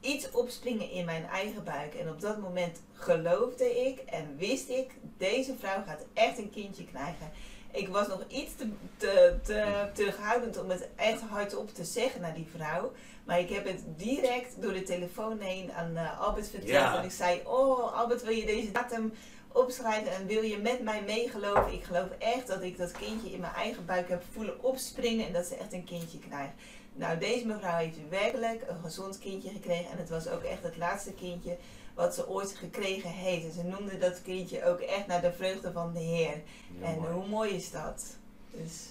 iets 0.00 0.30
opspringen 0.30 0.90
in 0.90 1.04
mijn 1.04 1.24
eigen 1.24 1.64
buik. 1.64 1.94
En 1.94 2.08
op 2.08 2.20
dat 2.20 2.38
moment 2.38 2.80
geloofde 2.92 3.86
ik 3.86 3.98
en 3.98 4.36
wist 4.36 4.68
ik, 4.68 4.90
deze 5.16 5.54
vrouw 5.58 5.82
gaat 5.86 6.04
echt 6.12 6.38
een 6.38 6.50
kindje 6.50 6.84
krijgen. 6.84 7.30
Ik 7.72 7.88
was 7.88 8.08
nog 8.08 8.24
iets 8.28 8.54
te, 8.56 8.68
te, 8.96 9.34
te 9.42 9.88
terughoudend 9.92 10.58
om 10.58 10.70
het 10.70 10.88
echt 10.96 11.20
hardop 11.20 11.74
te 11.74 11.84
zeggen 11.84 12.20
naar 12.20 12.34
die 12.34 12.48
vrouw. 12.56 12.92
Maar 13.24 13.38
ik 13.38 13.48
heb 13.48 13.64
het 13.66 13.82
direct 13.96 14.62
door 14.62 14.72
de 14.72 14.82
telefoon 14.82 15.40
heen 15.40 15.72
aan 15.72 15.90
uh, 15.92 16.20
Albert 16.20 16.48
verteld. 16.48 16.96
En 16.96 17.04
ik 17.04 17.10
zei, 17.10 17.40
oh 17.44 17.98
Albert, 17.98 18.22
wil 18.22 18.34
je 18.34 18.46
deze 18.46 18.70
datum 18.70 19.12
opschrijven 19.52 20.12
en 20.12 20.26
wil 20.26 20.42
je 20.42 20.58
met 20.58 20.82
mij 20.82 21.02
meegeloven? 21.02 21.72
Ik 21.72 21.84
geloof 21.84 22.08
echt 22.18 22.46
dat 22.46 22.62
ik 22.62 22.78
dat 22.78 22.92
kindje 22.92 23.32
in 23.32 23.40
mijn 23.40 23.54
eigen 23.54 23.86
buik 23.86 24.08
heb 24.08 24.22
voelen 24.32 24.62
opspringen 24.62 25.26
en 25.26 25.32
dat 25.32 25.46
ze 25.46 25.56
echt 25.56 25.72
een 25.72 25.84
kindje 25.84 26.18
krijgt. 26.18 26.52
Nou, 26.92 27.18
deze 27.18 27.46
mevrouw 27.46 27.76
heeft 27.76 28.08
werkelijk 28.08 28.62
een 28.68 28.80
gezond 28.82 29.18
kindje 29.18 29.50
gekregen. 29.50 29.90
En 29.90 29.98
het 29.98 30.08
was 30.08 30.28
ook 30.28 30.42
echt 30.42 30.62
het 30.62 30.76
laatste 30.76 31.12
kindje 31.12 31.56
wat 31.94 32.14
ze 32.14 32.28
ooit 32.28 32.54
gekregen 32.54 33.10
heeft. 33.10 33.44
En 33.44 33.52
ze 33.52 33.62
noemde 33.62 33.98
dat 33.98 34.22
kindje 34.22 34.64
ook 34.64 34.80
echt 34.80 35.06
naar 35.06 35.20
de 35.20 35.32
vreugde 35.32 35.72
van 35.72 35.92
de 35.92 36.00
Heer. 36.00 36.42
en 36.82 36.94
hoe 36.94 37.26
mooi 37.26 37.50
is 37.50 37.70
dat? 37.70 38.16
Dus... 38.50 38.88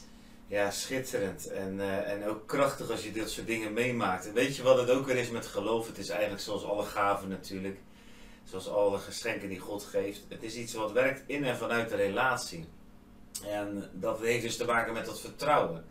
Ja, 0.48 0.72
schitterend. 0.72 1.48
En, 1.48 1.74
uh, 1.75 2.12
en 2.12 2.25
ook 2.28 2.48
krachtig 2.48 2.92
als 2.92 3.04
je 3.04 3.12
dit 3.12 3.30
soort 3.30 3.48
dingen 3.48 3.74
meemaakt. 3.74 4.28
En 4.28 4.34
weet 4.34 4.56
je 4.56 4.63
wat 4.63 4.78
het 4.78 4.90
ook 4.90 5.06
weer 5.06 5.16
is 5.16 5.30
met 5.30 5.46
geloof? 5.46 5.88
Het 5.88 5.98
is 5.98 6.10
eigenlijk 6.10 6.42
zoals 6.42 6.63
alle 6.63 6.84
gaven 6.84 7.30
natuurlijk. 7.30 7.78
Zoals 8.44 8.69
alle 8.69 8.98
geschenken 8.98 9.50
die 9.50 9.60
God 9.60 9.84
geeft. 9.84 10.22
Het 10.28 10.44
is 10.44 10.56
iets 10.56 10.74
wat 10.74 10.92
werkt 10.92 11.24
in 11.25 11.44
en 11.44 11.57
vanuit 11.57 11.90
de 11.90 11.96
relatie. 11.96 12.65
En 13.46 13.89
dat 13.94 14.20
heeft 14.20 14.44
dus 14.44 14.58
te 14.58 14.65
maken 14.65 14.94
met 14.94 15.06
dat 15.06 15.22
vertrouwen. 15.22 15.86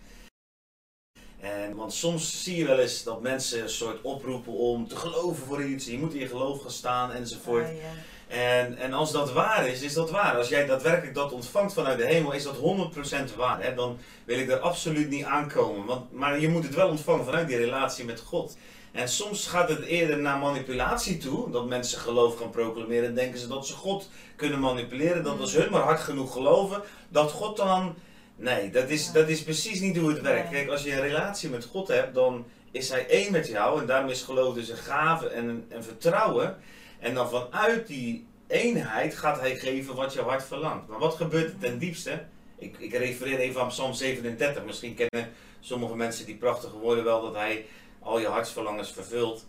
En, 1.40 1.75
want 1.75 1.92
soms 1.92 2.42
zie 2.42 2.57
je 2.57 2.66
wel 2.66 2.78
eens 2.78 3.02
dat 3.02 3.21
mensen 3.21 3.62
een 3.62 3.68
soort 3.68 4.00
oproepen 4.02 4.52
om 4.52 4.88
te 4.88 4.97
geloven 4.97 5.47
voor 5.47 5.64
iets. 5.64 5.87
Je 5.87 5.99
moet 5.99 6.14
in 6.14 6.21
je 6.21 6.28
geloof 6.28 6.61
gaan 6.62 6.71
staan 6.71 7.12
enzovoort. 7.12 7.64
Ah, 7.64 7.76
ja. 7.76 8.37
En, 8.37 8.76
en 8.76 8.92
als 8.92 9.12
dat 9.12 9.33
waar 9.33 9.68
is, 9.68 9.83
is 9.83 9.95
dat 9.95 10.11
waar. 10.11 10.37
Als 10.37 10.49
jij 10.49 10.66
daadwerkelijk 10.66 11.14
dat 11.14 11.33
ontvangt 11.33 11.73
vanuit 11.73 11.99
de 11.99 12.07
hemel, 12.07 12.33
is 12.33 12.42
dat 12.42 12.57
100% 12.57 13.37
waar. 13.37 13.62
Hè? 13.62 13.75
Dan 13.75 13.99
wil 14.25 14.38
ik 14.38 14.50
er 14.50 14.59
absoluut 14.59 15.09
niet 15.09 15.25
aankomen. 15.25 15.87
Want, 15.87 16.12
maar 16.12 16.40
je 16.40 16.49
moet 16.49 16.64
het 16.64 16.75
wel 16.75 16.88
ontvangen 16.88 17.25
vanuit 17.25 17.49
die 17.49 17.57
relatie 17.57 18.04
met 18.04 18.21
God. 18.21 18.57
En 18.92 19.09
soms 19.09 19.47
gaat 19.47 19.68
het 19.68 19.85
eerder 19.85 20.18
naar 20.18 20.38
manipulatie 20.38 21.18
toe. 21.18 21.50
Dat 21.50 21.68
mensen 21.68 21.99
geloof 21.99 22.37
gaan 22.38 22.50
proclameren. 22.50 23.14
Denken 23.14 23.38
ze 23.38 23.49
dat 23.49 23.66
ze 23.66 23.73
God 23.73 24.11
kunnen 24.37 24.61
manipuleren. 24.61 25.25
Dat 25.25 25.40
als 25.40 25.54
mm. 25.54 25.61
hun 25.61 25.71
maar 25.71 25.83
hard 25.83 26.00
genoeg 26.00 26.33
geloven, 26.33 26.83
dat 27.09 27.30
God 27.30 27.57
dan 27.57 27.95
Nee, 28.40 28.71
dat 28.71 28.88
is, 28.88 29.12
dat 29.12 29.28
is 29.28 29.42
precies 29.42 29.80
niet 29.80 29.97
hoe 29.97 30.11
het 30.11 30.21
werkt. 30.21 30.50
Kijk, 30.50 30.68
als 30.68 30.83
je 30.83 30.92
een 30.92 31.00
relatie 31.00 31.50
met 31.50 31.64
God 31.64 31.88
hebt, 31.88 32.14
dan 32.14 32.47
is 32.71 32.88
Hij 32.90 33.07
één 33.07 33.33
met 33.33 33.47
jou. 33.47 33.80
En 33.80 33.87
daarmee 33.87 34.12
is 34.12 34.23
geloof 34.23 34.54
dus 34.54 34.68
een 34.68 34.76
gave 34.76 35.28
en, 35.28 35.64
en 35.68 35.85
vertrouwen. 35.85 36.57
En 36.99 37.14
dan 37.14 37.28
vanuit 37.28 37.87
die 37.87 38.26
eenheid 38.47 39.14
gaat 39.14 39.40
Hij 39.40 39.57
geven 39.57 39.95
wat 39.95 40.12
je 40.12 40.21
hart 40.21 40.45
verlangt. 40.45 40.88
Maar 40.88 40.99
wat 40.99 41.14
gebeurt 41.14 41.52
er 41.52 41.59
ten 41.59 41.78
diepste? 41.78 42.25
Ik, 42.59 42.78
ik 42.78 42.92
refereer 42.92 43.38
even 43.38 43.61
aan 43.61 43.68
Psalm 43.68 43.92
37. 43.92 44.64
Misschien 44.64 44.95
kennen 44.95 45.33
sommige 45.61 45.97
mensen 45.97 46.26
die 46.26 46.37
prachtige 46.37 46.78
woorden 46.78 47.04
wel 47.04 47.23
dat 47.23 47.35
Hij 47.35 47.66
al 48.00 48.18
je 48.18 48.26
hartsverlangens 48.26 48.92
vervult. 48.92 49.47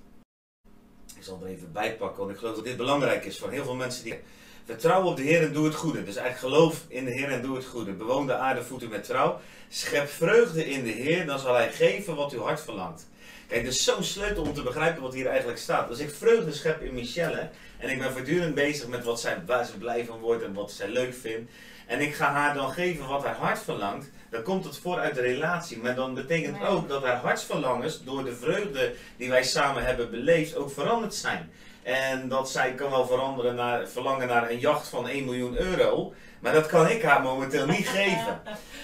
Ik 1.15 1.23
zal 1.23 1.39
er 1.41 1.47
even 1.47 1.71
bijpakken, 1.71 2.19
want 2.19 2.31
ik 2.31 2.37
geloof 2.37 2.55
dat 2.55 2.63
dit 2.63 2.77
belangrijk 2.77 3.25
is 3.25 3.39
voor 3.39 3.51
heel 3.51 3.63
veel 3.63 3.75
mensen 3.75 4.03
die 4.03 4.19
Vertrouw 4.65 5.03
op 5.03 5.17
de 5.17 5.23
Heer 5.23 5.41
en 5.41 5.53
doe 5.53 5.65
het 5.65 5.75
goede. 5.75 6.03
Dus 6.03 6.15
eigenlijk 6.15 6.53
geloof 6.53 6.83
in 6.87 7.05
de 7.05 7.11
Heer 7.11 7.31
en 7.31 7.41
doe 7.41 7.55
het 7.55 7.65
goede. 7.65 7.91
Bewoon 7.91 8.27
de 8.27 8.35
aarde 8.35 8.63
voeten 8.63 8.89
met 8.89 9.03
trouw. 9.03 9.39
Schep 9.69 10.09
vreugde 10.09 10.69
in 10.69 10.83
de 10.83 10.89
Heer, 10.89 11.25
dan 11.25 11.39
zal 11.39 11.53
Hij 11.53 11.71
geven 11.71 12.15
wat 12.15 12.31
uw 12.31 12.41
hart 12.41 12.61
verlangt. 12.61 13.07
Kijk, 13.47 13.63
dat 13.63 13.73
is 13.73 13.83
zo'n 13.83 14.03
sleutel 14.03 14.43
om 14.43 14.53
te 14.53 14.63
begrijpen 14.63 15.01
wat 15.01 15.13
hier 15.13 15.27
eigenlijk 15.27 15.59
staat. 15.59 15.89
Als 15.89 15.99
ik 15.99 16.09
vreugde 16.09 16.53
schep 16.53 16.81
in 16.81 16.93
Michelle 16.93 17.49
en 17.77 17.89
ik 17.89 17.99
ben 17.99 18.11
voortdurend 18.11 18.55
bezig 18.55 18.87
met 18.87 19.03
wat 19.03 19.19
zij, 19.19 19.41
waar 19.45 19.65
ze 19.65 19.77
blij 19.77 20.05
van 20.05 20.19
wordt 20.19 20.43
en 20.43 20.53
wat 20.53 20.71
zij 20.71 20.89
leuk 20.89 21.13
vindt. 21.13 21.51
En 21.87 21.99
ik 21.99 22.13
ga 22.13 22.31
haar 22.31 22.53
dan 22.53 22.71
geven 22.71 23.07
wat 23.07 23.23
haar 23.23 23.35
hart 23.35 23.59
verlangt, 23.59 24.09
dan 24.29 24.43
komt 24.43 24.65
het 24.65 24.77
voor 24.77 24.99
uit 24.99 25.15
de 25.15 25.21
relatie. 25.21 25.77
Maar 25.77 25.95
dan 25.95 26.13
betekent 26.13 26.65
ook 26.67 26.89
dat 26.89 27.03
haar 27.03 27.17
hartsverlangens 27.17 28.03
door 28.03 28.23
de 28.23 28.35
vreugde 28.35 28.93
die 29.17 29.29
wij 29.29 29.43
samen 29.43 29.85
hebben 29.85 30.11
beleefd 30.11 30.55
ook 30.55 30.71
veranderd 30.71 31.15
zijn. 31.15 31.51
En 31.83 32.27
dat 32.27 32.49
zij 32.49 32.73
kan 32.73 32.89
wel 32.89 33.07
veranderen 33.07 33.55
naar, 33.55 33.87
verlangen 33.87 34.27
naar 34.27 34.49
een 34.49 34.59
jacht 34.59 34.87
van 34.87 35.07
1 35.07 35.25
miljoen 35.25 35.57
euro. 35.57 36.13
Maar 36.39 36.53
dat 36.53 36.65
kan 36.65 36.89
ik 36.89 37.01
haar 37.01 37.21
momenteel 37.21 37.65
niet 37.65 37.87
geven. 37.97 38.41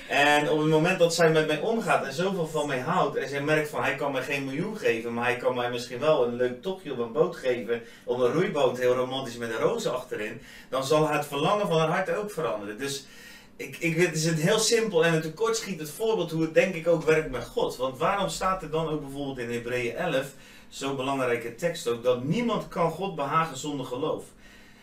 En 0.07 0.49
op 0.49 0.57
het 0.59 0.67
moment 0.67 0.99
dat 0.99 1.15
zij 1.15 1.31
met 1.31 1.47
mij 1.47 1.59
omgaat 1.59 2.05
en 2.05 2.13
zoveel 2.13 2.47
van 2.47 2.67
mij 2.67 2.79
houdt. 2.79 3.15
En 3.15 3.29
zij 3.29 3.41
merkt 3.41 3.69
van 3.69 3.83
hij 3.83 3.95
kan 3.95 4.11
mij 4.11 4.23
geen 4.23 4.45
miljoen 4.45 4.77
geven. 4.77 5.13
Maar 5.13 5.25
hij 5.25 5.37
kan 5.37 5.55
mij 5.55 5.69
misschien 5.69 5.99
wel 5.99 6.27
een 6.27 6.35
leuk 6.35 6.61
tochtje 6.61 6.91
op 6.91 6.97
een 6.97 7.11
boot 7.11 7.35
geven. 7.35 7.81
Op 8.03 8.19
een 8.19 8.31
roeiboot 8.31 8.77
heel 8.77 8.95
romantisch 8.95 9.37
met 9.37 9.49
een 9.49 9.55
roze 9.55 9.89
achterin. 9.89 10.41
Dan 10.69 10.83
zal 10.83 11.09
het 11.09 11.25
verlangen 11.25 11.67
van 11.67 11.79
haar 11.79 11.89
hart 11.89 12.15
ook 12.15 12.31
veranderen. 12.31 12.77
Dus 12.77 13.05
ik, 13.55 13.77
ik, 13.77 13.97
het 13.97 14.15
is 14.15 14.25
een 14.25 14.35
heel 14.35 14.59
simpel 14.59 15.05
en 15.05 15.13
een 15.13 15.21
tekortschietend 15.21 15.89
voorbeeld 15.89 16.31
hoe 16.31 16.41
het 16.41 16.53
denk 16.53 16.75
ik 16.75 16.87
ook 16.87 17.03
werkt 17.03 17.31
met 17.31 17.45
God. 17.45 17.75
Want 17.75 17.97
waarom 17.97 18.29
staat 18.29 18.61
er 18.61 18.69
dan 18.69 18.87
ook 18.89 19.01
bijvoorbeeld 19.01 19.37
in 19.37 19.51
Hebreeën 19.51 19.95
11, 19.95 20.33
zo'n 20.69 20.95
belangrijke 20.95 21.55
tekst 21.55 21.87
ook, 21.87 22.03
dat 22.03 22.23
niemand 22.23 22.67
kan 22.67 22.91
God 22.91 23.15
behagen 23.15 23.57
zonder 23.57 23.85
geloof. 23.85 24.23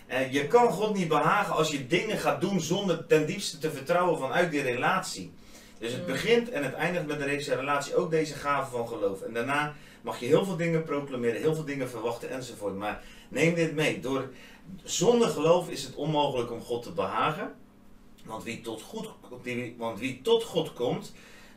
En 0.06 0.32
je 0.32 0.46
kan 0.46 0.72
God 0.72 0.94
niet 0.94 1.08
behagen 1.08 1.54
als 1.54 1.70
je 1.70 1.86
dingen 1.86 2.18
gaat 2.18 2.40
doen 2.40 2.60
zonder 2.60 3.06
ten 3.06 3.26
diepste 3.26 3.58
te 3.58 3.70
vertrouwen 3.70 4.18
vanuit 4.18 4.50
die 4.50 4.62
relatie. 4.62 5.32
Dus 5.78 5.92
het 5.92 6.00
Mm. 6.06 6.12
begint 6.12 6.50
en 6.50 6.64
het 6.64 6.74
eindigt 6.74 7.06
met 7.06 7.18
deze 7.20 7.54
relatie, 7.54 7.96
ook 7.96 8.10
deze 8.10 8.34
gave 8.34 8.70
van 8.70 8.88
geloof. 8.88 9.22
En 9.22 9.32
daarna 9.32 9.74
mag 10.02 10.20
je 10.20 10.26
heel 10.26 10.44
veel 10.44 10.56
dingen 10.56 10.84
proclameren, 10.84 11.40
heel 11.40 11.54
veel 11.54 11.64
dingen 11.64 11.90
verwachten 11.90 12.30
enzovoort. 12.30 12.76
Maar 12.76 13.02
neem 13.28 13.54
dit 13.54 13.74
mee. 13.74 14.00
Door, 14.00 14.30
zonder 14.82 15.28
geloof 15.28 15.68
is 15.68 15.82
het 15.82 15.94
onmogelijk 15.94 16.52
om 16.52 16.60
God 16.60 16.82
te 16.82 16.92
behagen. 16.92 17.54
Want 18.24 18.44
wie, 18.44 18.60
tot 18.60 18.82
God, 18.82 19.08
die- 19.42 19.74
want 19.78 19.98
wie 19.98 20.20
tot 20.22 20.44
God 20.44 20.72
komt, 20.72 21.12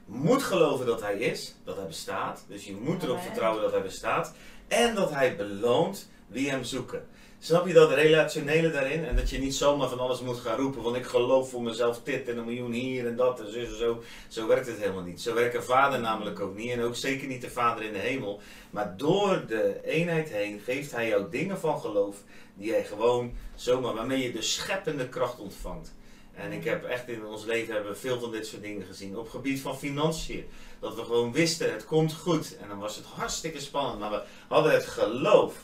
moet 0.05 0.43
geloven 0.43 0.85
dat 0.85 1.01
Hij 1.01 1.17
is, 1.17 1.55
dat 1.63 1.75
Hij 1.75 1.85
bestaat. 1.85 2.45
Dus 2.47 2.65
je 2.65 2.75
moet 2.81 3.03
erop 3.03 3.19
vertrouwen 3.21 3.61
dat 3.61 3.71
Hij 3.71 3.81
bestaat. 3.81 4.33
En 4.67 4.95
dat 4.95 5.11
Hij 5.11 5.35
beloont 5.35 6.09
wie 6.27 6.49
Hem 6.49 6.63
zoeken. 6.63 7.07
Snap 7.39 7.67
je 7.67 7.73
dat 7.73 7.91
relationele 7.91 8.71
daarin? 8.71 9.05
En 9.05 9.15
dat 9.15 9.29
je 9.29 9.37
niet 9.37 9.55
zomaar 9.55 9.89
van 9.89 9.99
alles 9.99 10.21
moet 10.21 10.37
gaan 10.37 10.57
roepen. 10.57 10.81
Want 10.83 10.95
ik 10.95 11.05
geloof 11.05 11.49
voor 11.49 11.61
mezelf 11.61 12.01
dit 12.03 12.29
en 12.29 12.37
een 12.37 12.45
miljoen 12.45 12.71
hier 12.71 13.07
en 13.07 13.15
dat 13.15 13.39
en 13.39 13.51
zo 13.51 13.59
en 13.59 13.77
zo. 13.77 14.03
Zo 14.27 14.47
werkt 14.47 14.67
het 14.67 14.77
helemaal 14.77 15.03
niet. 15.03 15.21
Zo 15.21 15.33
werkt 15.33 15.55
een 15.55 15.63
vader 15.63 15.99
namelijk 15.99 16.39
ook 16.39 16.55
niet. 16.55 16.71
En 16.71 16.81
ook 16.81 16.95
zeker 16.95 17.27
niet 17.27 17.41
de 17.41 17.49
vader 17.49 17.83
in 17.83 17.93
de 17.93 17.99
hemel. 17.99 18.39
Maar 18.69 18.97
door 18.97 19.43
de 19.47 19.79
eenheid 19.83 20.29
heen 20.29 20.59
geeft 20.59 20.91
hij 20.91 21.07
jou 21.07 21.29
dingen 21.29 21.59
van 21.59 21.79
geloof. 21.79 22.15
Die 22.55 22.67
jij 22.67 22.83
gewoon 22.83 23.33
zomaar, 23.55 23.93
waarmee 23.93 24.23
je 24.23 24.31
de 24.31 24.41
scheppende 24.41 25.09
kracht 25.09 25.39
ontvangt. 25.39 25.93
En 26.35 26.51
ik 26.51 26.63
heb 26.63 26.83
echt 26.83 27.07
in 27.07 27.25
ons 27.25 27.45
leven 27.45 27.73
hebben 27.73 27.91
we 27.91 27.97
veel 27.97 28.19
van 28.19 28.31
dit 28.31 28.47
soort 28.47 28.61
dingen 28.61 28.85
gezien. 28.85 29.17
Op 29.17 29.29
gebied 29.29 29.61
van 29.61 29.77
financiën. 29.77 30.45
Dat 30.79 30.95
we 30.95 31.03
gewoon 31.03 31.31
wisten, 31.31 31.71
het 31.71 31.85
komt 31.85 32.13
goed. 32.13 32.57
En 32.57 32.67
dan 32.67 32.79
was 32.79 32.95
het 32.95 33.05
hartstikke 33.05 33.59
spannend. 33.59 33.99
Maar 33.99 34.11
we 34.11 34.21
hadden 34.47 34.71
het 34.71 34.85
geloof. 34.85 35.55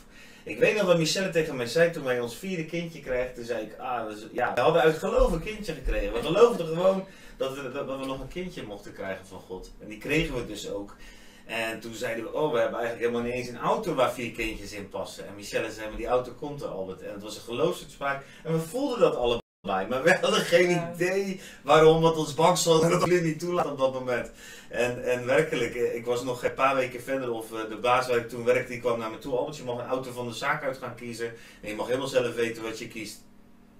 Ik 0.44 0.58
weet 0.58 0.76
nog 0.76 0.86
wat 0.86 0.98
Michelle 0.98 1.30
tegen 1.30 1.56
mij 1.56 1.66
zei 1.66 1.90
toen 1.90 2.04
wij 2.04 2.20
ons 2.20 2.36
vierde 2.36 2.64
kindje 2.64 3.00
kregen. 3.00 3.34
Toen 3.34 3.44
zei 3.44 3.64
ik, 3.64 3.78
ah, 3.78 4.10
ja, 4.32 4.54
we 4.54 4.60
hadden 4.60 4.82
uit 4.82 4.98
geloof 4.98 5.32
een 5.32 5.42
kindje 5.42 5.74
gekregen. 5.74 6.12
We 6.12 6.22
geloofden 6.22 6.66
gewoon 6.66 7.06
dat 7.36 7.54
we, 7.54 8.04
nog 8.06 8.20
een 8.20 8.28
kindje 8.28 8.62
mochten 8.62 8.92
krijgen 8.92 9.26
van 9.26 9.40
God. 9.40 9.70
En 9.78 9.88
die 9.88 9.98
kregen 9.98 10.34
we 10.34 10.46
dus 10.46 10.70
ook. 10.70 10.96
En 11.46 11.80
toen 11.80 11.94
zeiden 11.94 12.24
we, 12.24 12.32
oh, 12.32 12.52
we 12.52 12.58
hebben 12.58 12.78
eigenlijk 12.78 13.08
helemaal 13.08 13.30
niet 13.30 13.38
eens 13.38 13.48
een 13.48 13.66
auto 13.66 13.94
waar 13.94 14.12
vier 14.12 14.32
kindjes 14.32 14.72
in 14.72 14.88
passen. 14.88 15.26
En 15.26 15.34
Michelle 15.34 15.72
zei, 15.72 15.88
maar 15.88 15.96
die 15.96 16.06
auto 16.06 16.32
komt 16.32 16.62
er, 16.62 16.68
Albert. 16.68 17.02
En 17.02 17.12
het 17.12 17.22
was 17.22 17.36
een 17.36 17.42
geloofsuitspraak. 17.42 18.24
En 18.44 18.52
we 18.52 18.58
voelden 18.58 18.98
dat 18.98 19.16
allebei. 19.16 19.41
Maar 19.66 19.88
we 20.02 20.18
hadden 20.20 20.40
geen 20.40 20.70
Ja. 20.70 20.92
idee 20.94 21.40
waarom, 21.62 22.00
want 22.00 22.16
ons 22.16 22.34
banksaldo 22.34 22.88
dat 22.88 23.06
niet 23.06 23.38
toelaat 23.38 23.66
op 23.66 23.78
dat 23.78 23.92
moment. 23.92 24.30
En, 24.68 25.04
en 25.04 25.26
werkelijk, 25.26 25.74
eh, 25.74 25.94
ik 25.94 26.04
was 26.04 26.22
nog 26.22 26.44
een 26.44 26.54
paar 26.54 26.74
weken 26.74 27.02
verder 27.02 27.30
of 27.30 27.52
eh, 27.52 27.68
de 27.68 27.76
baas 27.76 28.06
waar 28.08 28.16
ik 28.16 28.28
toen 28.28 28.44
werkte, 28.44 28.72
die 28.72 28.80
kwam 28.80 28.98
naar 28.98 29.10
me 29.10 29.18
toe. 29.18 29.36
Albert, 29.36 29.56
je 29.56 29.62
mag 29.64 29.78
een 29.78 29.86
auto 29.86 30.12
van 30.12 30.26
de 30.28 30.34
zaak 30.34 30.62
uit 30.64 30.78
gaan 30.78 30.94
kiezen. 30.94 31.32
En 31.60 31.68
je 31.68 31.74
mag 31.74 31.86
helemaal 31.86 32.08
zelf 32.08 32.34
weten 32.34 32.62
wat 32.62 32.78
je 32.78 32.88
kiest. 32.88 33.24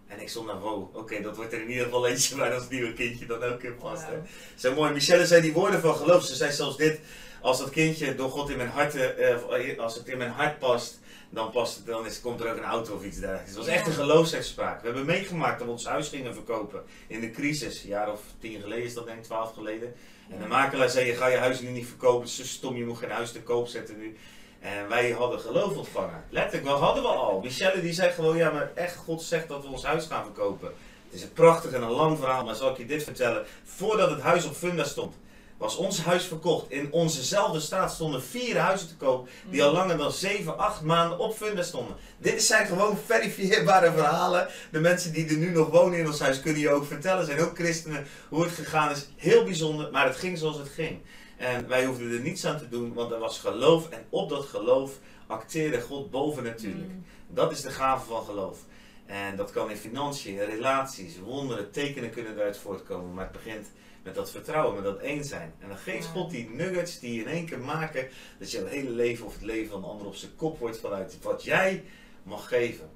En 0.06 0.20
ik 0.20 0.28
stond 0.28 0.46
naar, 0.46 0.60
wow, 0.60 0.96
oké, 0.96 1.22
dat 1.22 1.36
wordt 1.36 1.52
er 1.52 1.60
in 1.60 1.68
ieder 1.70 1.84
geval 1.84 2.06
eentje 2.06 2.36
waar 2.36 2.54
ons 2.54 2.68
nieuwe 2.68 2.92
kindje 2.92 3.26
dan 3.26 3.42
ook 3.42 3.62
in 3.62 3.76
past. 3.76 4.02
Wauw. 4.02 4.22
Zo 4.54 4.74
mooi. 4.74 4.92
Michelle 4.92 5.26
zei 5.26 5.40
die 5.40 5.52
woorden 5.52 5.80
van 5.80 5.94
geloof. 5.96 6.24
Ze 6.24 6.34
zei 6.34 6.52
zelfs 6.52 6.76
dit. 6.76 7.00
Als 7.40 7.58
dat 7.58 7.70
kindje 7.70 8.14
door 8.14 8.30
God 8.30 8.50
in 8.50 8.56
mijn 8.56 8.68
hart, 8.68 8.94
eh, 8.94 9.78
als 9.78 9.94
het 9.94 10.06
in 10.06 10.18
mijn 10.18 10.30
hart 10.30 10.58
past, 10.58 11.00
dan, 11.32 11.50
past 11.50 11.76
het, 11.76 11.86
dan 11.86 12.06
is, 12.06 12.20
komt 12.20 12.40
er 12.40 12.50
ook 12.50 12.56
een 12.56 12.64
auto 12.64 12.94
of 12.94 13.04
iets 13.04 13.18
dergelijks. 13.18 13.48
Het 13.48 13.58
was 13.58 13.66
echt 13.66 13.86
een 13.86 13.92
geloofsuitspraak. 13.92 14.80
We 14.80 14.86
hebben 14.86 15.06
meegemaakt 15.06 15.58
dat 15.58 15.66
we 15.66 15.72
ons 15.72 15.86
huis 15.86 16.08
gingen 16.08 16.34
verkopen 16.34 16.82
in 17.06 17.20
de 17.20 17.30
crisis. 17.30 17.82
Een 17.82 17.88
jaar 17.88 18.12
of 18.12 18.20
tien 18.38 18.60
geleden 18.60 18.84
is 18.84 18.94
dat 18.94 19.06
denk 19.06 19.18
ik, 19.18 19.24
twaalf 19.24 19.52
geleden. 19.52 19.94
En 20.30 20.38
de 20.38 20.46
makelaar 20.46 20.88
zei, 20.88 21.06
je 21.06 21.14
ga 21.14 21.26
je 21.26 21.36
huis 21.36 21.60
nu 21.60 21.68
niet 21.68 21.86
verkopen. 21.86 22.20
Het 22.20 22.28
is 22.28 22.36
zo 22.36 22.42
stom, 22.42 22.76
je 22.76 22.84
moet 22.84 22.98
geen 22.98 23.10
huis 23.10 23.32
te 23.32 23.42
koop 23.42 23.66
zetten 23.66 23.98
nu. 23.98 24.16
En 24.60 24.88
wij 24.88 25.10
hadden 25.10 25.40
geloof 25.40 25.76
ontvangen. 25.76 26.24
Letterlijk, 26.28 26.66
wat 26.66 26.80
hadden 26.80 27.02
we 27.02 27.08
al? 27.08 27.40
Michelle 27.40 27.80
die 27.80 27.92
zei 27.92 28.10
gewoon, 28.10 28.36
ja 28.36 28.50
maar 28.50 28.70
echt, 28.74 28.96
God 28.96 29.22
zegt 29.22 29.48
dat 29.48 29.62
we 29.62 29.68
ons 29.68 29.84
huis 29.84 30.06
gaan 30.06 30.24
verkopen. 30.24 30.68
Het 31.06 31.14
is 31.14 31.22
een 31.22 31.32
prachtig 31.32 31.72
en 31.72 31.82
een 31.82 31.90
lang 31.90 32.18
verhaal, 32.18 32.44
maar 32.44 32.54
zal 32.54 32.70
ik 32.70 32.76
je 32.76 32.86
dit 32.86 33.04
vertellen. 33.04 33.44
Voordat 33.64 34.10
het 34.10 34.20
huis 34.20 34.44
op 34.44 34.54
funda 34.54 34.84
stond, 34.84 35.14
was 35.62 35.76
ons 35.76 36.00
huis 36.00 36.24
verkocht. 36.24 36.70
In 36.70 36.92
onzezelfde 36.92 37.60
straat 37.60 37.92
stonden 37.92 38.22
vier 38.22 38.58
huizen 38.58 38.88
te 38.88 38.96
koop, 38.96 39.28
die 39.50 39.62
al 39.62 39.72
langer 39.72 39.96
dan 39.96 40.12
7, 40.12 40.58
8 40.58 40.82
maanden 40.82 41.18
op 41.18 41.36
funda 41.36 41.62
stonden. 41.62 41.96
Dit 42.18 42.42
zijn 42.42 42.66
gewoon 42.66 42.98
verifieerbare 43.06 43.92
verhalen. 43.92 44.48
De 44.70 44.80
mensen 44.80 45.12
die 45.12 45.28
er 45.28 45.36
nu 45.36 45.50
nog 45.50 45.68
wonen 45.70 45.98
in 45.98 46.06
ons 46.06 46.20
huis 46.20 46.40
kunnen 46.40 46.60
je 46.60 46.70
ook 46.70 46.84
vertellen, 46.84 47.26
zijn 47.26 47.40
ook 47.40 47.54
christenen, 47.54 48.06
hoe 48.28 48.42
het 48.42 48.52
gegaan 48.52 48.90
is. 48.90 49.08
Heel 49.16 49.44
bijzonder, 49.44 49.90
maar 49.90 50.06
het 50.06 50.16
ging 50.16 50.38
zoals 50.38 50.58
het 50.58 50.68
ging. 50.68 50.98
En 51.36 51.68
wij 51.68 51.84
hoefden 51.84 52.12
er 52.12 52.20
niets 52.20 52.44
aan 52.46 52.58
te 52.58 52.68
doen, 52.68 52.94
want 52.94 53.12
er 53.12 53.18
was 53.18 53.38
geloof. 53.38 53.88
En 53.88 54.04
op 54.08 54.28
dat 54.28 54.44
geloof 54.44 54.92
acteerde 55.26 55.80
God 55.80 56.10
boven 56.10 56.42
natuurlijk. 56.42 56.92
Mm. 56.92 57.04
Dat 57.28 57.52
is 57.52 57.60
de 57.60 57.70
gave 57.70 58.06
van 58.06 58.24
geloof. 58.24 58.58
En 59.06 59.36
dat 59.36 59.50
kan 59.50 59.70
in 59.70 59.76
financiën, 59.76 60.34
in 60.34 60.48
relaties, 60.48 61.18
wonderen, 61.24 61.70
tekenen 61.70 62.10
kunnen 62.10 62.32
eruit 62.32 62.58
voortkomen. 62.58 63.14
Maar 63.14 63.24
het 63.24 63.44
begint 63.44 63.66
met 64.02 64.14
dat 64.14 64.30
vertrouwen, 64.30 64.74
met 64.74 64.84
dat 64.84 64.98
één 64.98 65.24
zijn. 65.24 65.54
En 65.58 65.68
dan 65.68 65.76
geeft. 65.76 66.06
God 66.06 66.30
die 66.30 66.50
nuggets 66.50 66.98
die 66.98 67.20
in 67.20 67.28
één 67.28 67.46
keer 67.46 67.60
maken 67.60 68.08
dat 68.38 68.50
je 68.50 68.66
hele 68.66 68.90
leven 68.90 69.26
of 69.26 69.32
het 69.32 69.42
leven 69.42 69.70
van 69.70 69.82
een 69.82 69.90
ander 69.90 70.06
op 70.06 70.14
zijn 70.14 70.36
kop 70.36 70.58
wordt 70.58 70.78
vanuit 70.78 71.18
wat 71.22 71.44
jij 71.44 71.84
mag 72.22 72.48
geven. 72.48 72.90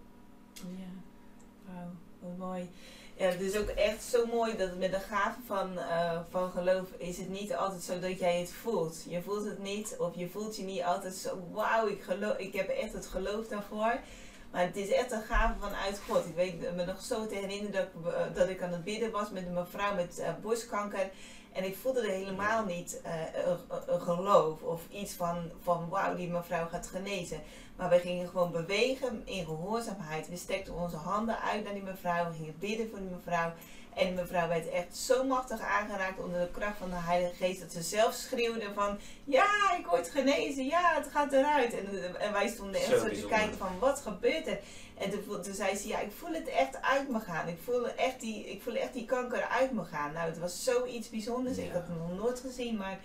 Ja, 0.52 0.62
wauw, 1.64 1.90
wat 2.18 2.36
mooi. 2.36 2.68
Ja, 3.18 3.26
het 3.26 3.40
is 3.40 3.56
ook 3.56 3.68
echt 3.68 4.02
zo 4.02 4.26
mooi 4.26 4.56
dat 4.56 4.76
met 4.78 4.90
de 4.90 5.00
gave 5.00 5.38
van, 5.46 5.78
eh, 5.78 6.20
van 6.30 6.50
geloof 6.50 6.88
is 6.98 7.18
het 7.18 7.28
niet 7.28 7.54
altijd 7.54 7.82
zo 7.82 8.00
dat 8.00 8.18
jij 8.18 8.38
het 8.40 8.52
voelt. 8.52 9.04
Je 9.08 9.22
voelt 9.22 9.44
het 9.44 9.62
niet 9.62 9.96
of 9.98 10.16
je 10.16 10.28
voelt 10.28 10.56
je 10.56 10.62
niet 10.62 10.82
altijd 10.82 11.14
zo, 11.14 11.48
wauw, 11.52 11.86
ik, 11.86 12.02
geloof, 12.02 12.38
ik 12.38 12.52
heb 12.52 12.68
echt 12.68 12.92
het 12.92 13.06
geloof 13.06 13.48
daarvoor. 13.48 14.00
Maar 14.56 14.64
het 14.64 14.76
is 14.76 14.90
echt 14.90 15.12
een 15.12 15.22
gave 15.22 15.54
vanuit 15.60 16.00
God. 16.08 16.26
Ik 16.26 16.34
weet 16.34 16.74
me 16.76 16.84
nog 16.84 17.00
zo 17.00 17.26
te 17.26 17.34
herinneren 17.34 17.72
dat, 17.72 17.82
ik, 17.82 18.12
eh, 18.12 18.34
dat 18.34 18.48
ik 18.48 18.62
aan 18.62 18.72
het 18.72 18.84
bidden 18.84 19.10
was 19.10 19.30
met 19.30 19.46
een 19.46 19.52
mevrouw 19.52 19.94
met 19.94 20.18
eh, 20.18 20.28
borstkanker. 20.42 21.10
En 21.52 21.64
ik 21.64 21.76
voelde 21.76 22.00
er 22.00 22.14
helemaal 22.14 22.64
niet 22.64 23.00
eh, 23.02 23.12
een, 23.86 24.00
geloof 24.00 24.62
of 24.62 24.82
iets 24.90 25.12
van, 25.12 25.50
van 25.62 25.88
wauw, 25.88 26.14
die 26.16 26.28
mevrouw 26.28 26.68
gaat 26.68 26.86
genezen. 26.86 27.40
Maar 27.76 27.88
we 27.88 27.98
gingen 27.98 28.28
gewoon 28.28 28.52
bewegen 28.52 29.22
in 29.24 29.44
gehoorzaamheid. 29.44 30.28
We 30.28 30.36
stekten 30.36 30.74
onze 30.74 30.96
handen 30.96 31.40
uit 31.40 31.64
naar 31.64 31.74
die 31.74 31.82
mevrouw. 31.82 32.30
We 32.30 32.36
gingen 32.36 32.58
bidden 32.58 32.88
voor 32.90 32.98
die 32.98 33.10
mevrouw. 33.10 33.52
En 33.96 34.14
mevrouw 34.14 34.48
werd 34.48 34.68
echt 34.68 34.96
zo 34.96 35.24
machtig 35.24 35.60
aangeraakt 35.60 36.20
onder 36.20 36.40
de 36.40 36.50
kracht 36.50 36.78
van 36.78 36.90
de 36.90 36.96
Heilige 36.96 37.34
Geest. 37.34 37.60
Dat 37.60 37.72
ze 37.72 37.82
zelf 37.82 38.14
schreeuwde 38.14 38.72
van, 38.74 38.98
ja, 39.24 39.76
ik 39.78 39.86
word 39.86 40.10
genezen. 40.10 40.66
Ja, 40.66 40.94
het 40.94 41.08
gaat 41.12 41.32
eruit. 41.32 41.74
En, 41.78 42.20
en 42.20 42.32
wij 42.32 42.48
stonden 42.48 42.80
echt 42.80 42.90
Zo 42.90 42.98
zo, 42.98 43.08
te 43.08 43.26
kijken 43.26 43.56
van, 43.58 43.78
wat 43.78 44.00
gebeurt 44.00 44.46
er? 44.46 44.58
En 44.98 45.10
toen, 45.10 45.42
toen 45.42 45.54
zei 45.54 45.76
ze, 45.76 45.88
ja, 45.88 46.00
ik 46.00 46.12
voel 46.18 46.32
het 46.32 46.48
echt 46.48 46.82
uit 46.82 47.08
me 47.08 47.20
gaan. 47.20 47.48
Ik 47.48 47.58
voel 47.64 47.88
echt 47.88 48.20
die, 48.20 48.50
ik 48.50 48.62
voel 48.62 48.74
echt 48.74 48.92
die 48.92 49.04
kanker 49.04 49.42
uit 49.42 49.72
me 49.72 49.84
gaan. 49.84 50.12
Nou, 50.12 50.28
het 50.28 50.38
was 50.38 50.64
zoiets 50.64 51.10
bijzonders. 51.10 51.58
Ik 51.58 51.72
had 51.72 51.86
het 51.86 51.98
nog 51.98 52.18
nooit 52.18 52.40
gezien, 52.40 52.76
maar 52.76 52.98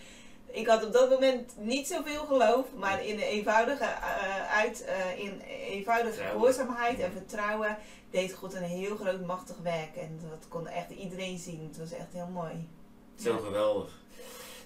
ik 0.51 0.67
had 0.67 0.85
op 0.85 0.93
dat 0.93 1.09
moment 1.09 1.53
niet 1.57 1.87
zoveel 1.87 2.25
geloof, 2.25 2.65
maar 2.77 3.05
in 3.05 3.15
de 3.15 3.25
eenvoudige, 3.25 3.83
eh, 3.83 4.57
uit, 4.57 4.85
eh, 4.85 5.19
in 5.19 5.41
eenvoudige 5.69 6.21
gehoorzaamheid 6.23 6.99
en 6.99 7.11
vertrouwen 7.11 7.77
deed 8.09 8.33
God 8.33 8.53
een 8.53 8.63
heel 8.63 8.95
groot 8.95 9.25
machtig 9.25 9.55
werk. 9.63 9.95
En 9.95 10.19
dat 10.29 10.47
kon 10.47 10.67
echt 10.67 10.89
iedereen 10.89 11.37
zien. 11.37 11.67
Het 11.71 11.77
was 11.77 11.99
echt 11.99 12.13
heel 12.13 12.29
mooi. 12.33 12.67
Zo 13.15 13.37
geweldig. 13.37 13.99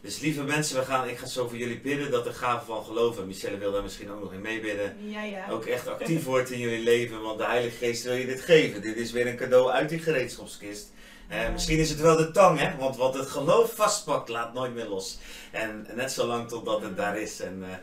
Dus 0.01 0.20
lieve 0.20 0.44
mensen, 0.44 0.80
we 0.80 0.86
gaan, 0.86 1.10
ik 1.10 1.18
ga 1.18 1.25
zo 1.25 1.48
voor 1.48 1.58
jullie 1.58 1.80
bidden 1.80 2.12
dat 2.12 2.24
de 2.24 2.34
gave 2.34 2.65
van 2.65 2.84
geloof, 2.84 3.20
en 3.20 3.27
Michelle 3.27 3.58
wil 3.58 3.72
daar 3.72 3.84
misschien 3.84 4.12
ook 4.12 4.22
nog 4.22 4.34
in 4.34 4.42
meebidden, 4.42 5.10
Ja, 5.10 5.24
ja. 5.24 5.50
ook 5.50 5.65
echt 5.65 5.88
actief 5.98 6.24
wordt 6.24 6.51
in 6.51 6.60
jullie 6.60 6.84
leven. 6.84 7.22
Want 7.22 7.38
de 7.38 7.46
Heilige 7.46 7.77
Geest 7.77 8.04
wil 8.04 8.13
je 8.13 8.25
dit 8.25 8.42
geven. 8.42 8.82
Dit 8.82 8.96
is 8.96 9.12
weer 9.12 9.27
een 9.27 9.36
cadeau 9.38 9.72
uit 9.72 9.89
die 9.89 10.00
gereedschapskist. 10.00 10.94
Eh. 11.27 11.51
Misschien 11.51 11.77
is 11.77 11.89
het 11.89 12.00
wel 12.00 12.17
de 12.17 12.32
tang, 12.32 12.60
hè? 12.60 12.77
Want 12.77 12.98
wat 12.98 13.13
het 13.13 13.27
geloof 13.27 13.75
vastpakt, 13.75 14.29
laat 14.29 14.53
nooit 14.53 14.74
meer 14.74 14.88
los. 14.88 15.17
En 15.51 15.88
net 15.96 16.12
zolang 16.12 16.48
totdat 16.48 16.82
het 16.82 16.98
daar 16.98 17.17
is. 17.17 17.39
En 17.39 17.63
eh, 17.63 17.75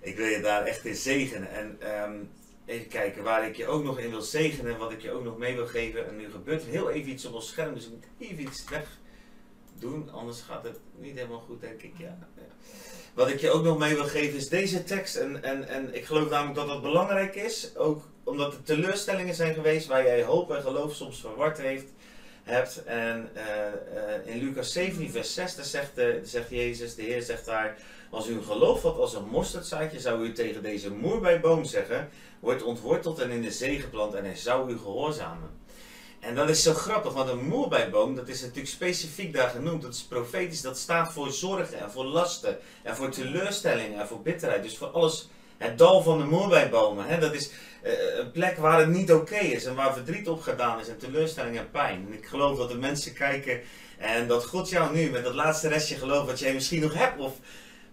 ik 0.00 0.16
wil 0.16 0.26
je 0.26 0.40
daar 0.40 0.64
echt 0.64 0.84
in 0.84 0.94
zegenen. 0.94 1.50
En 1.50 1.76
ehm, 1.80 2.14
even 2.66 2.88
kijken 2.88 3.22
waar 3.22 3.46
ik 3.46 3.56
je 3.56 3.66
ook 3.66 3.84
nog 3.84 3.98
in 3.98 4.10
wil 4.10 4.22
zegenen. 4.22 4.72
En 4.72 4.78
wat 4.78 4.92
ik 4.92 5.02
je 5.02 5.10
ook 5.10 5.24
nog 5.24 5.38
mee 5.38 5.54
wil 5.54 5.66
geven. 5.66 6.08
En 6.08 6.16
nu 6.16 6.30
gebeurt 6.30 6.62
er 6.62 6.68
heel 6.68 6.90
even 6.90 7.10
iets 7.10 7.24
op 7.24 7.34
ons 7.34 7.48
scherm. 7.48 7.74
Dus 7.74 7.84
ik 7.84 7.90
moet 7.90 8.06
even 8.18 8.42
iets 8.42 8.64
weg 8.70 8.86
doen. 9.78 10.10
Anders 10.12 10.40
gaat 10.40 10.64
het 10.64 10.78
niet 10.98 11.14
helemaal 11.14 11.44
goed, 11.46 11.60
denk 11.60 11.82
ik. 11.82 11.92
Ja. 11.98 12.18
wat 13.14 13.28
ik 13.28 13.40
je 13.40 13.50
ook 13.50 13.64
nog 13.64 13.78
mee 13.78 13.94
wil 13.94 14.04
geven 14.04 14.38
is 14.38 14.48
deze 14.48 14.84
tekst. 14.84 15.16
En, 15.16 15.42
en, 15.42 15.68
en 15.68 15.94
ik 15.94 16.04
geloof 16.04 16.30
namelijk 16.30 16.56
dat 16.56 16.66
dat 16.66 16.82
belangrijk 16.82 17.34
is. 17.34 17.76
Ook 17.76 18.02
omdat 18.24 18.52
er 18.52 18.62
teleurstellingen 18.62 19.34
zijn 19.34 19.54
geweest 19.54 19.86
waar 19.86 20.04
jij 20.04 20.22
hoop 20.22 20.50
en 20.50 20.62
geloof 20.62 20.94
soms 20.94 21.20
verward 21.20 21.58
heeft, 21.58 21.92
hebt. 22.44 22.84
En 22.84 23.30
uh, 24.26 24.34
in 24.34 24.38
Lucas 24.38 24.72
17, 24.72 25.10
vers 25.10 25.34
6, 25.34 25.56
zegt, 25.60 25.94
de, 25.94 26.20
zegt 26.24 26.50
Jezus, 26.50 26.94
de 26.94 27.02
Heer 27.02 27.22
zegt 27.22 27.44
daar. 27.44 27.76
Als 28.10 28.28
u 28.28 28.34
een 28.34 28.44
geloof 28.44 28.82
had 28.82 28.96
als 28.96 29.14
een 29.14 29.28
mosterdzaadje, 29.28 30.00
zou 30.00 30.24
u 30.24 30.32
tegen 30.32 30.62
deze 30.62 30.90
moerbijboom 30.90 31.64
zeggen: 31.64 32.08
Wordt 32.40 32.62
ontworteld 32.62 33.18
en 33.18 33.30
in 33.30 33.42
de 33.42 33.50
zee 33.50 33.80
geplant, 33.80 34.14
en 34.14 34.24
hij 34.24 34.36
zou 34.36 34.72
u 34.72 34.78
gehoorzamen. 34.78 35.50
En 36.20 36.34
dat 36.34 36.48
is 36.48 36.62
zo 36.62 36.74
grappig, 36.74 37.12
want 37.12 37.28
een 37.28 37.44
moerbijboom, 37.44 38.14
dat 38.14 38.28
is 38.28 38.40
natuurlijk 38.40 38.68
specifiek 38.68 39.34
daar 39.34 39.48
genoemd. 39.48 39.82
Dat 39.82 39.94
is 39.94 40.02
profetisch, 40.02 40.60
dat 40.60 40.78
staat 40.78 41.12
voor 41.12 41.32
zorgen 41.32 41.80
en 41.80 41.90
voor 41.90 42.04
lasten 42.04 42.58
en 42.82 42.96
voor 42.96 43.10
teleurstellingen 43.10 44.00
en 44.00 44.06
voor 44.06 44.22
bitterheid. 44.22 44.62
Dus 44.62 44.76
voor 44.76 44.86
alles, 44.86 45.28
het 45.56 45.78
dal 45.78 46.02
van 46.02 46.18
de 46.18 46.24
moerbijbomen. 46.24 47.06
Hè? 47.06 47.18
Dat 47.18 47.34
is 47.34 47.50
een 48.18 48.30
plek 48.30 48.56
waar 48.56 48.78
het 48.78 48.88
niet 48.88 49.12
oké 49.12 49.36
is 49.36 49.64
en 49.64 49.74
waar 49.74 49.92
verdriet 49.92 50.28
op 50.28 50.40
gedaan 50.40 50.80
is 50.80 50.88
en 50.88 50.98
teleurstelling 50.98 51.58
en 51.58 51.70
pijn. 51.70 52.06
Ik 52.10 52.26
geloof 52.26 52.58
dat 52.58 52.68
de 52.68 52.78
mensen 52.78 53.12
kijken 53.12 53.60
en 53.98 54.26
dat 54.26 54.46
God 54.46 54.68
jou 54.68 54.94
nu 54.94 55.10
met 55.10 55.24
dat 55.24 55.34
laatste 55.34 55.68
restje 55.68 55.96
geloof 55.96 56.26
wat 56.26 56.38
jij 56.38 56.54
misschien 56.54 56.80
nog 56.80 56.94
hebt 56.94 57.18
of 57.18 57.32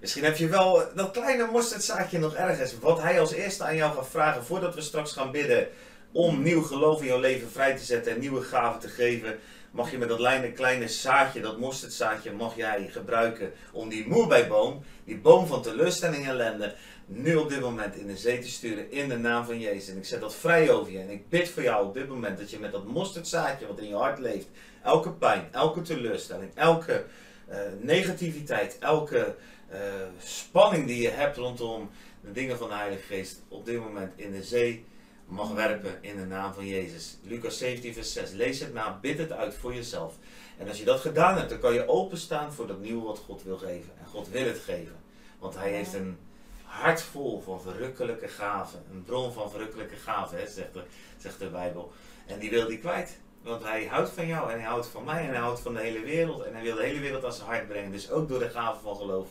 Misschien 0.01 0.23
heb 0.23 0.37
je 0.37 0.47
wel 0.47 0.83
dat 0.95 1.11
kleine 1.11 1.47
mosterdzaadje 1.51 2.19
nog 2.19 2.35
ergens. 2.35 2.79
Wat 2.79 3.01
hij 3.01 3.19
als 3.19 3.31
eerste 3.31 3.63
aan 3.63 3.75
jou 3.75 3.95
gaat 3.95 4.07
vragen 4.09 4.43
voordat 4.43 4.75
we 4.75 4.81
straks 4.81 5.11
gaan 5.11 5.31
bidden 5.31 5.67
om 6.11 6.41
nieuw 6.41 6.61
geloof 6.61 6.99
in 6.99 7.07
jouw 7.07 7.19
leven 7.19 7.51
vrij 7.51 7.75
te 7.75 7.83
zetten 7.83 8.13
en 8.13 8.19
nieuwe 8.19 8.41
gaven 8.41 8.79
te 8.79 8.87
geven, 8.87 9.39
mag 9.71 9.91
je 9.91 9.97
met 9.97 10.09
dat 10.09 10.53
kleine, 10.53 10.87
zaadje, 10.87 11.41
dat 11.41 11.59
mosterdzaadje, 11.59 12.31
mag 12.31 12.55
jij 12.55 12.87
gebruiken 12.91 13.51
om 13.71 13.89
die 13.89 14.07
moerbijboom, 14.07 14.83
die 15.03 15.17
boom 15.17 15.47
van 15.47 15.61
teleurstelling 15.61 16.23
en 16.23 16.29
ellende, 16.29 16.75
nu 17.05 17.35
op 17.35 17.49
dit 17.49 17.59
moment 17.59 17.95
in 17.95 18.07
de 18.07 18.17
zee 18.17 18.39
te 18.39 18.49
sturen 18.49 18.91
in 18.91 19.09
de 19.09 19.17
naam 19.17 19.45
van 19.45 19.59
Jezus. 19.59 19.89
En 19.89 19.97
ik 19.97 20.05
zet 20.05 20.21
dat 20.21 20.35
vrij 20.35 20.69
over 20.69 20.91
je. 20.91 20.99
En 20.99 21.09
ik 21.09 21.29
bid 21.29 21.49
voor 21.49 21.63
jou 21.63 21.87
op 21.87 21.93
dit 21.93 22.07
moment 22.07 22.37
dat 22.37 22.49
je 22.49 22.59
met 22.59 22.71
dat 22.71 22.85
mosterdzaadje 22.85 23.67
wat 23.67 23.79
in 23.79 23.87
je 23.87 23.95
hart 23.95 24.19
leeft, 24.19 24.47
elke 24.83 25.11
pijn, 25.11 25.47
elke 25.51 25.81
teleurstelling, 25.81 26.51
elke 26.55 27.05
uh, 27.49 27.57
negativiteit, 27.79 28.77
elke 28.79 29.35
uh, 29.71 29.77
spanning 30.23 30.87
die 30.87 31.01
je 31.01 31.09
hebt 31.09 31.37
rondom 31.37 31.89
de 32.21 32.31
dingen 32.31 32.57
van 32.57 32.69
de 32.69 32.75
Heilige 32.75 33.01
Geest, 33.01 33.41
op 33.47 33.65
dit 33.65 33.79
moment 33.79 34.13
in 34.15 34.31
de 34.31 34.43
zee 34.43 34.85
mag 35.31 35.53
werpen 35.53 35.97
in 36.01 36.15
de 36.15 36.25
naam 36.25 36.53
van 36.53 36.67
Jezus. 36.67 37.17
Lucas 37.23 37.57
17, 37.57 37.93
vers 37.93 38.13
6. 38.13 38.31
Lees 38.31 38.59
het 38.59 38.73
na, 38.73 38.97
bid 39.01 39.17
het 39.17 39.31
uit 39.31 39.55
voor 39.55 39.73
jezelf. 39.73 40.15
En 40.57 40.67
als 40.67 40.77
je 40.77 40.85
dat 40.85 40.99
gedaan 40.99 41.37
hebt, 41.37 41.49
dan 41.49 41.59
kan 41.59 41.73
je 41.73 41.87
openstaan 41.87 42.53
voor 42.53 42.67
dat 42.67 42.79
nieuwe 42.79 43.05
wat 43.05 43.19
God 43.25 43.43
wil 43.43 43.57
geven. 43.57 43.91
En 43.99 44.07
God 44.07 44.29
wil 44.29 44.45
het 44.45 44.59
geven. 44.59 44.95
Want 45.39 45.55
Hij 45.55 45.71
heeft 45.71 45.93
een 45.93 46.17
hart 46.63 47.01
vol 47.01 47.41
van 47.41 47.61
verrukkelijke 47.61 48.27
gaven. 48.27 48.83
Een 48.91 49.03
bron 49.03 49.33
van 49.33 49.49
verrukkelijke 49.51 49.95
gaven, 49.95 50.37
zegt, 50.49 50.73
de, 50.73 50.83
zegt 51.17 51.39
de 51.39 51.49
Bijbel. 51.49 51.91
En 52.25 52.39
die 52.39 52.49
wil 52.49 52.67
die 52.67 52.79
kwijt. 52.79 53.17
Want 53.41 53.63
hij 53.63 53.85
houdt 53.85 54.09
van 54.09 54.27
jou 54.27 54.51
en 54.51 54.59
hij 54.59 54.67
houdt 54.67 54.87
van 54.87 55.03
mij 55.03 55.23
en 55.23 55.29
hij 55.29 55.39
houdt 55.39 55.59
van 55.59 55.73
de 55.73 55.79
hele 55.79 55.99
wereld. 55.99 56.43
En 56.43 56.53
hij 56.53 56.63
wil 56.63 56.75
de 56.75 56.83
hele 56.83 56.99
wereld 56.99 57.25
aan 57.25 57.33
zijn 57.33 57.47
hart 57.47 57.67
brengen. 57.67 57.91
Dus 57.91 58.11
ook 58.11 58.29
door 58.29 58.39
de 58.39 58.49
gaven 58.49 58.81
van 58.81 58.95
geloof. 58.95 59.27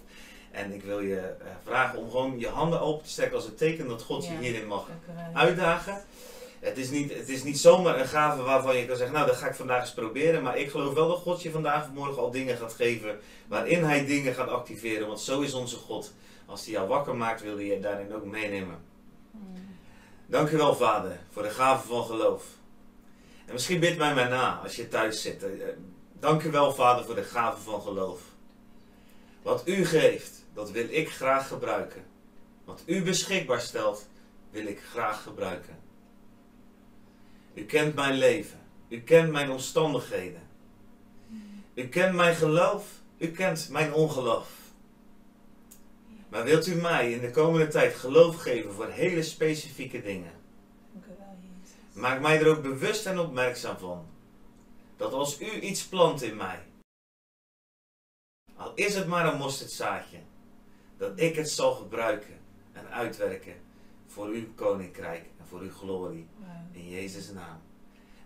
En 0.51 0.73
ik 0.73 0.83
wil 0.83 1.01
je 1.01 1.17
uh, 1.17 1.47
vragen 1.65 1.99
om 1.99 2.11
gewoon 2.11 2.39
je 2.39 2.49
handen 2.49 2.81
open 2.81 3.05
te 3.05 3.11
strekken 3.11 3.37
als 3.37 3.47
een 3.47 3.55
teken 3.55 3.89
dat 3.89 4.03
God 4.03 4.27
je 4.27 4.37
hierin 4.41 4.67
mag 4.67 4.89
uitdagen. 5.35 6.03
Het 6.61 6.79
is, 6.79 6.91
niet, 6.91 7.15
het 7.15 7.29
is 7.29 7.43
niet 7.43 7.59
zomaar 7.59 8.01
een 8.01 8.07
gave 8.07 8.43
waarvan 8.43 8.77
je 8.77 8.87
kan 8.87 8.97
zeggen, 8.97 9.15
nou 9.15 9.27
dat 9.27 9.37
ga 9.37 9.47
ik 9.47 9.55
vandaag 9.55 9.81
eens 9.81 9.93
proberen. 9.93 10.43
Maar 10.43 10.59
ik 10.59 10.71
geloof 10.71 10.95
wel 10.95 11.09
dat 11.09 11.19
God 11.19 11.43
je 11.43 11.51
vandaag 11.51 11.85
of 11.85 11.93
morgen 11.95 12.23
al 12.23 12.31
dingen 12.31 12.57
gaat 12.57 12.73
geven 12.73 13.19
waarin 13.49 13.85
hij 13.85 14.07
dingen 14.07 14.35
gaat 14.35 14.49
activeren. 14.49 15.07
Want 15.07 15.21
zo 15.21 15.41
is 15.41 15.55
onze 15.55 15.77
God. 15.77 16.13
Als 16.47 16.65
hij 16.65 16.73
jou 16.73 16.89
wakker 16.89 17.17
maakt, 17.17 17.43
wil 17.43 17.57
hij 17.57 17.65
je 17.65 17.81
daarin 17.81 18.15
ook 18.15 18.25
meenemen. 18.25 18.79
Mm. 19.31 19.77
Dank 20.27 20.51
u 20.51 20.57
wel, 20.57 20.75
Vader, 20.75 21.19
voor 21.31 21.43
de 21.43 21.51
gave 21.51 21.87
van 21.87 22.05
geloof. 22.05 22.45
En 23.47 23.53
misschien 23.53 23.81
bid 23.81 23.99
mij 23.99 24.15
maar 24.15 24.29
na 24.29 24.61
als 24.63 24.77
je 24.77 24.89
thuis 24.89 25.23
zit. 25.23 25.43
Eh, 25.43 25.51
dank 26.13 26.43
u 26.43 26.51
wel, 26.51 26.73
Vader, 26.73 27.05
voor 27.05 27.15
de 27.15 27.23
gave 27.23 27.61
van 27.61 27.83
geloof. 27.83 28.21
Wat 29.43 29.63
u 29.65 29.85
geeft, 29.85 30.40
dat 30.55 30.71
wil 30.71 30.87
ik 30.91 31.11
graag 31.11 31.49
gebruiken. 31.49 32.05
Wat 32.65 32.83
u 32.87 33.03
beschikbaar 33.03 33.61
stelt, 33.61 34.09
wil 34.51 34.67
ik 34.67 34.81
graag 34.81 35.23
gebruiken. 35.23 35.79
U 37.55 37.65
kent 37.65 37.95
mijn 37.95 38.15
leven. 38.15 38.59
U 38.89 39.01
kent 39.01 39.31
mijn 39.33 39.51
omstandigheden. 39.51 40.49
U 41.75 41.89
kent 41.89 42.15
mijn 42.15 42.35
geloof. 42.35 43.01
U 43.19 43.31
kent 43.31 43.69
mijn 43.71 43.95
ongeloof. 43.95 44.59
Maar 46.29 46.45
wilt 46.45 46.67
u 46.67 46.75
mij 46.75 47.13
in 47.13 47.21
de 47.21 47.31
komende 47.31 47.69
tijd 47.69 47.95
geloof 47.95 48.37
geven 48.37 48.73
voor 48.73 48.89
hele 48.89 49.23
specifieke 49.23 50.03
dingen? 50.03 50.33
Maak 51.93 52.21
mij 52.21 52.39
er 52.39 52.49
ook 52.49 52.63
bewust 52.63 53.07
en 53.07 53.19
opmerkzaam 53.19 53.79
van. 53.79 54.07
Dat 54.97 55.13
als 55.13 55.41
u 55.41 55.61
iets 55.61 55.87
plant 55.87 56.23
in 56.23 56.37
mij, 56.37 56.63
al 58.57 58.73
is 58.75 58.95
het 58.95 59.07
maar 59.07 59.33
een 59.33 59.39
mosterdzaadje, 59.39 60.19
dat 61.01 61.13
ik 61.15 61.37
het 61.37 61.51
zal 61.51 61.73
gebruiken 61.73 62.35
en 62.73 62.91
uitwerken 62.91 63.55
voor 64.07 64.27
uw 64.27 64.45
koninkrijk 64.55 65.23
en 65.39 65.47
voor 65.49 65.61
uw 65.61 65.71
glorie. 65.71 66.27
In 66.73 66.89
Jezus' 66.89 67.33
naam. 67.33 67.61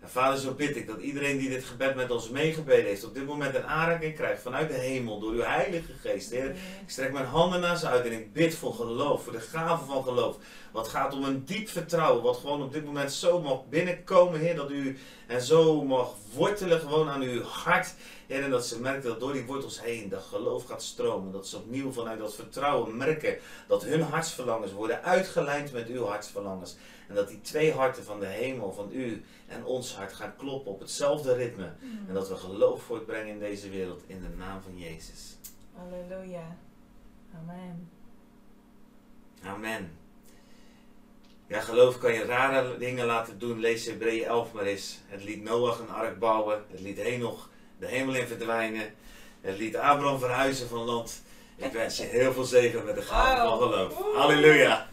En 0.01 0.11
vader, 0.11 0.39
zo 0.39 0.55
bid 0.55 0.77
ik 0.77 0.87
dat 0.87 1.01
iedereen 1.01 1.39
die 1.39 1.49
dit 1.49 1.65
gebed 1.65 1.95
met 1.95 2.11
ons 2.11 2.29
meegebeden 2.29 2.85
heeft, 2.85 3.05
op 3.05 3.15
dit 3.15 3.27
moment 3.27 3.55
een 3.55 3.67
aanraking 3.67 4.15
krijgt 4.15 4.43
vanuit 4.43 4.69
de 4.69 4.75
hemel 4.75 5.21
door 5.21 5.33
uw 5.33 5.43
Heilige 5.43 5.93
Geest. 5.93 6.31
Heer, 6.31 6.51
ik 6.51 6.57
strek 6.91 7.13
mijn 7.13 7.25
handen 7.25 7.61
naar 7.61 7.77
ze 7.77 7.87
uit 7.87 8.05
en 8.05 8.13
ik 8.13 8.33
bid 8.33 8.55
voor 8.55 8.75
geloof, 8.75 9.23
voor 9.23 9.33
de 9.33 9.41
gave 9.41 9.85
van 9.85 10.03
geloof. 10.03 10.37
Wat 10.73 10.89
gaat 10.89 11.15
om 11.15 11.25
een 11.25 11.45
diep 11.45 11.69
vertrouwen, 11.69 12.23
wat 12.23 12.37
gewoon 12.37 12.63
op 12.63 12.73
dit 12.73 12.85
moment 12.85 13.13
zo 13.13 13.41
mag 13.41 13.69
binnenkomen, 13.69 14.41
Heer, 14.41 14.57
dat 14.57 14.71
u 14.71 14.99
en 15.27 15.43
zo 15.43 15.85
mag 15.85 16.15
wortelen 16.33 16.81
gewoon 16.81 17.09
aan 17.09 17.23
uw 17.23 17.43
hart. 17.43 17.95
Heer, 18.27 18.43
en 18.43 18.51
dat 18.51 18.67
ze 18.67 18.81
merken 18.81 19.09
dat 19.09 19.21
door 19.21 19.33
die 19.33 19.45
wortels 19.45 19.83
heen 19.83 20.09
dat 20.09 20.23
geloof 20.23 20.65
gaat 20.65 20.83
stromen. 20.83 21.33
Dat 21.33 21.47
ze 21.47 21.57
opnieuw 21.57 21.93
vanuit 21.93 22.19
dat 22.19 22.35
vertrouwen 22.35 22.97
merken 22.97 23.39
dat 23.67 23.85
hun 23.85 24.03
hartsverlangens 24.03 24.73
worden 24.73 25.03
uitgelijnd 25.03 25.73
met 25.73 25.89
uw 25.89 26.05
hartsverlangens. 26.05 26.77
En 27.09 27.15
dat 27.15 27.29
die 27.29 27.41
twee 27.41 27.73
harten 27.73 28.05
van 28.05 28.21
de 28.21 28.27
hemel, 28.27 28.73
van 28.73 28.89
u 28.93 29.25
en 29.47 29.65
ons 29.65 29.95
hart 29.95 30.13
gaan 30.13 30.37
kloppen 30.37 30.73
op 30.73 30.81
hetzelfde 30.81 31.35
ritme. 31.35 31.73
Mm. 31.81 32.09
En 32.09 32.15
dat 32.15 32.29
we 32.29 32.37
geloof 32.37 32.83
voortbrengen 32.83 33.33
in 33.33 33.39
deze 33.39 33.71
wereld 33.71 34.03
in 34.07 34.21
de 34.21 34.37
naam 34.37 34.63
van 34.63 34.79
Jezus. 34.79 35.37
Halleluja. 35.73 36.57
Amen. 37.35 37.91
Amen. 39.45 39.91
Ja, 41.47 41.61
geloof 41.61 41.99
kan 41.99 42.13
je 42.13 42.25
rare 42.25 42.79
dingen 42.79 43.07
laten 43.07 43.39
doen. 43.39 43.61
Lees 43.61 43.87
Hebreeën 43.87 44.25
11 44.25 44.53
maar 44.53 44.65
eens. 44.65 44.99
Het 45.07 45.25
liet 45.25 45.43
Noach 45.43 45.79
een 45.79 45.91
ark 45.91 46.19
bouwen. 46.19 46.65
Het 46.71 46.81
liet 46.81 46.99
Henoch 46.99 47.49
de 47.85 47.91
hemel 47.91 48.15
in 48.15 48.27
verdwijnen. 48.27 48.95
Het 49.41 49.59
liet 49.59 49.77
Abraham 49.77 50.19
verhuizen 50.19 50.69
van 50.69 50.85
land. 50.85 51.23
Ik 51.57 51.73
wens 51.73 51.97
je 51.97 52.03
heel 52.03 52.33
veel 52.33 52.45
zegen 52.45 52.85
met 52.85 52.95
de 52.95 53.03
gave 53.03 53.41
van 53.41 53.59
geloof. 53.59 53.95
Halleluja. 54.15 54.87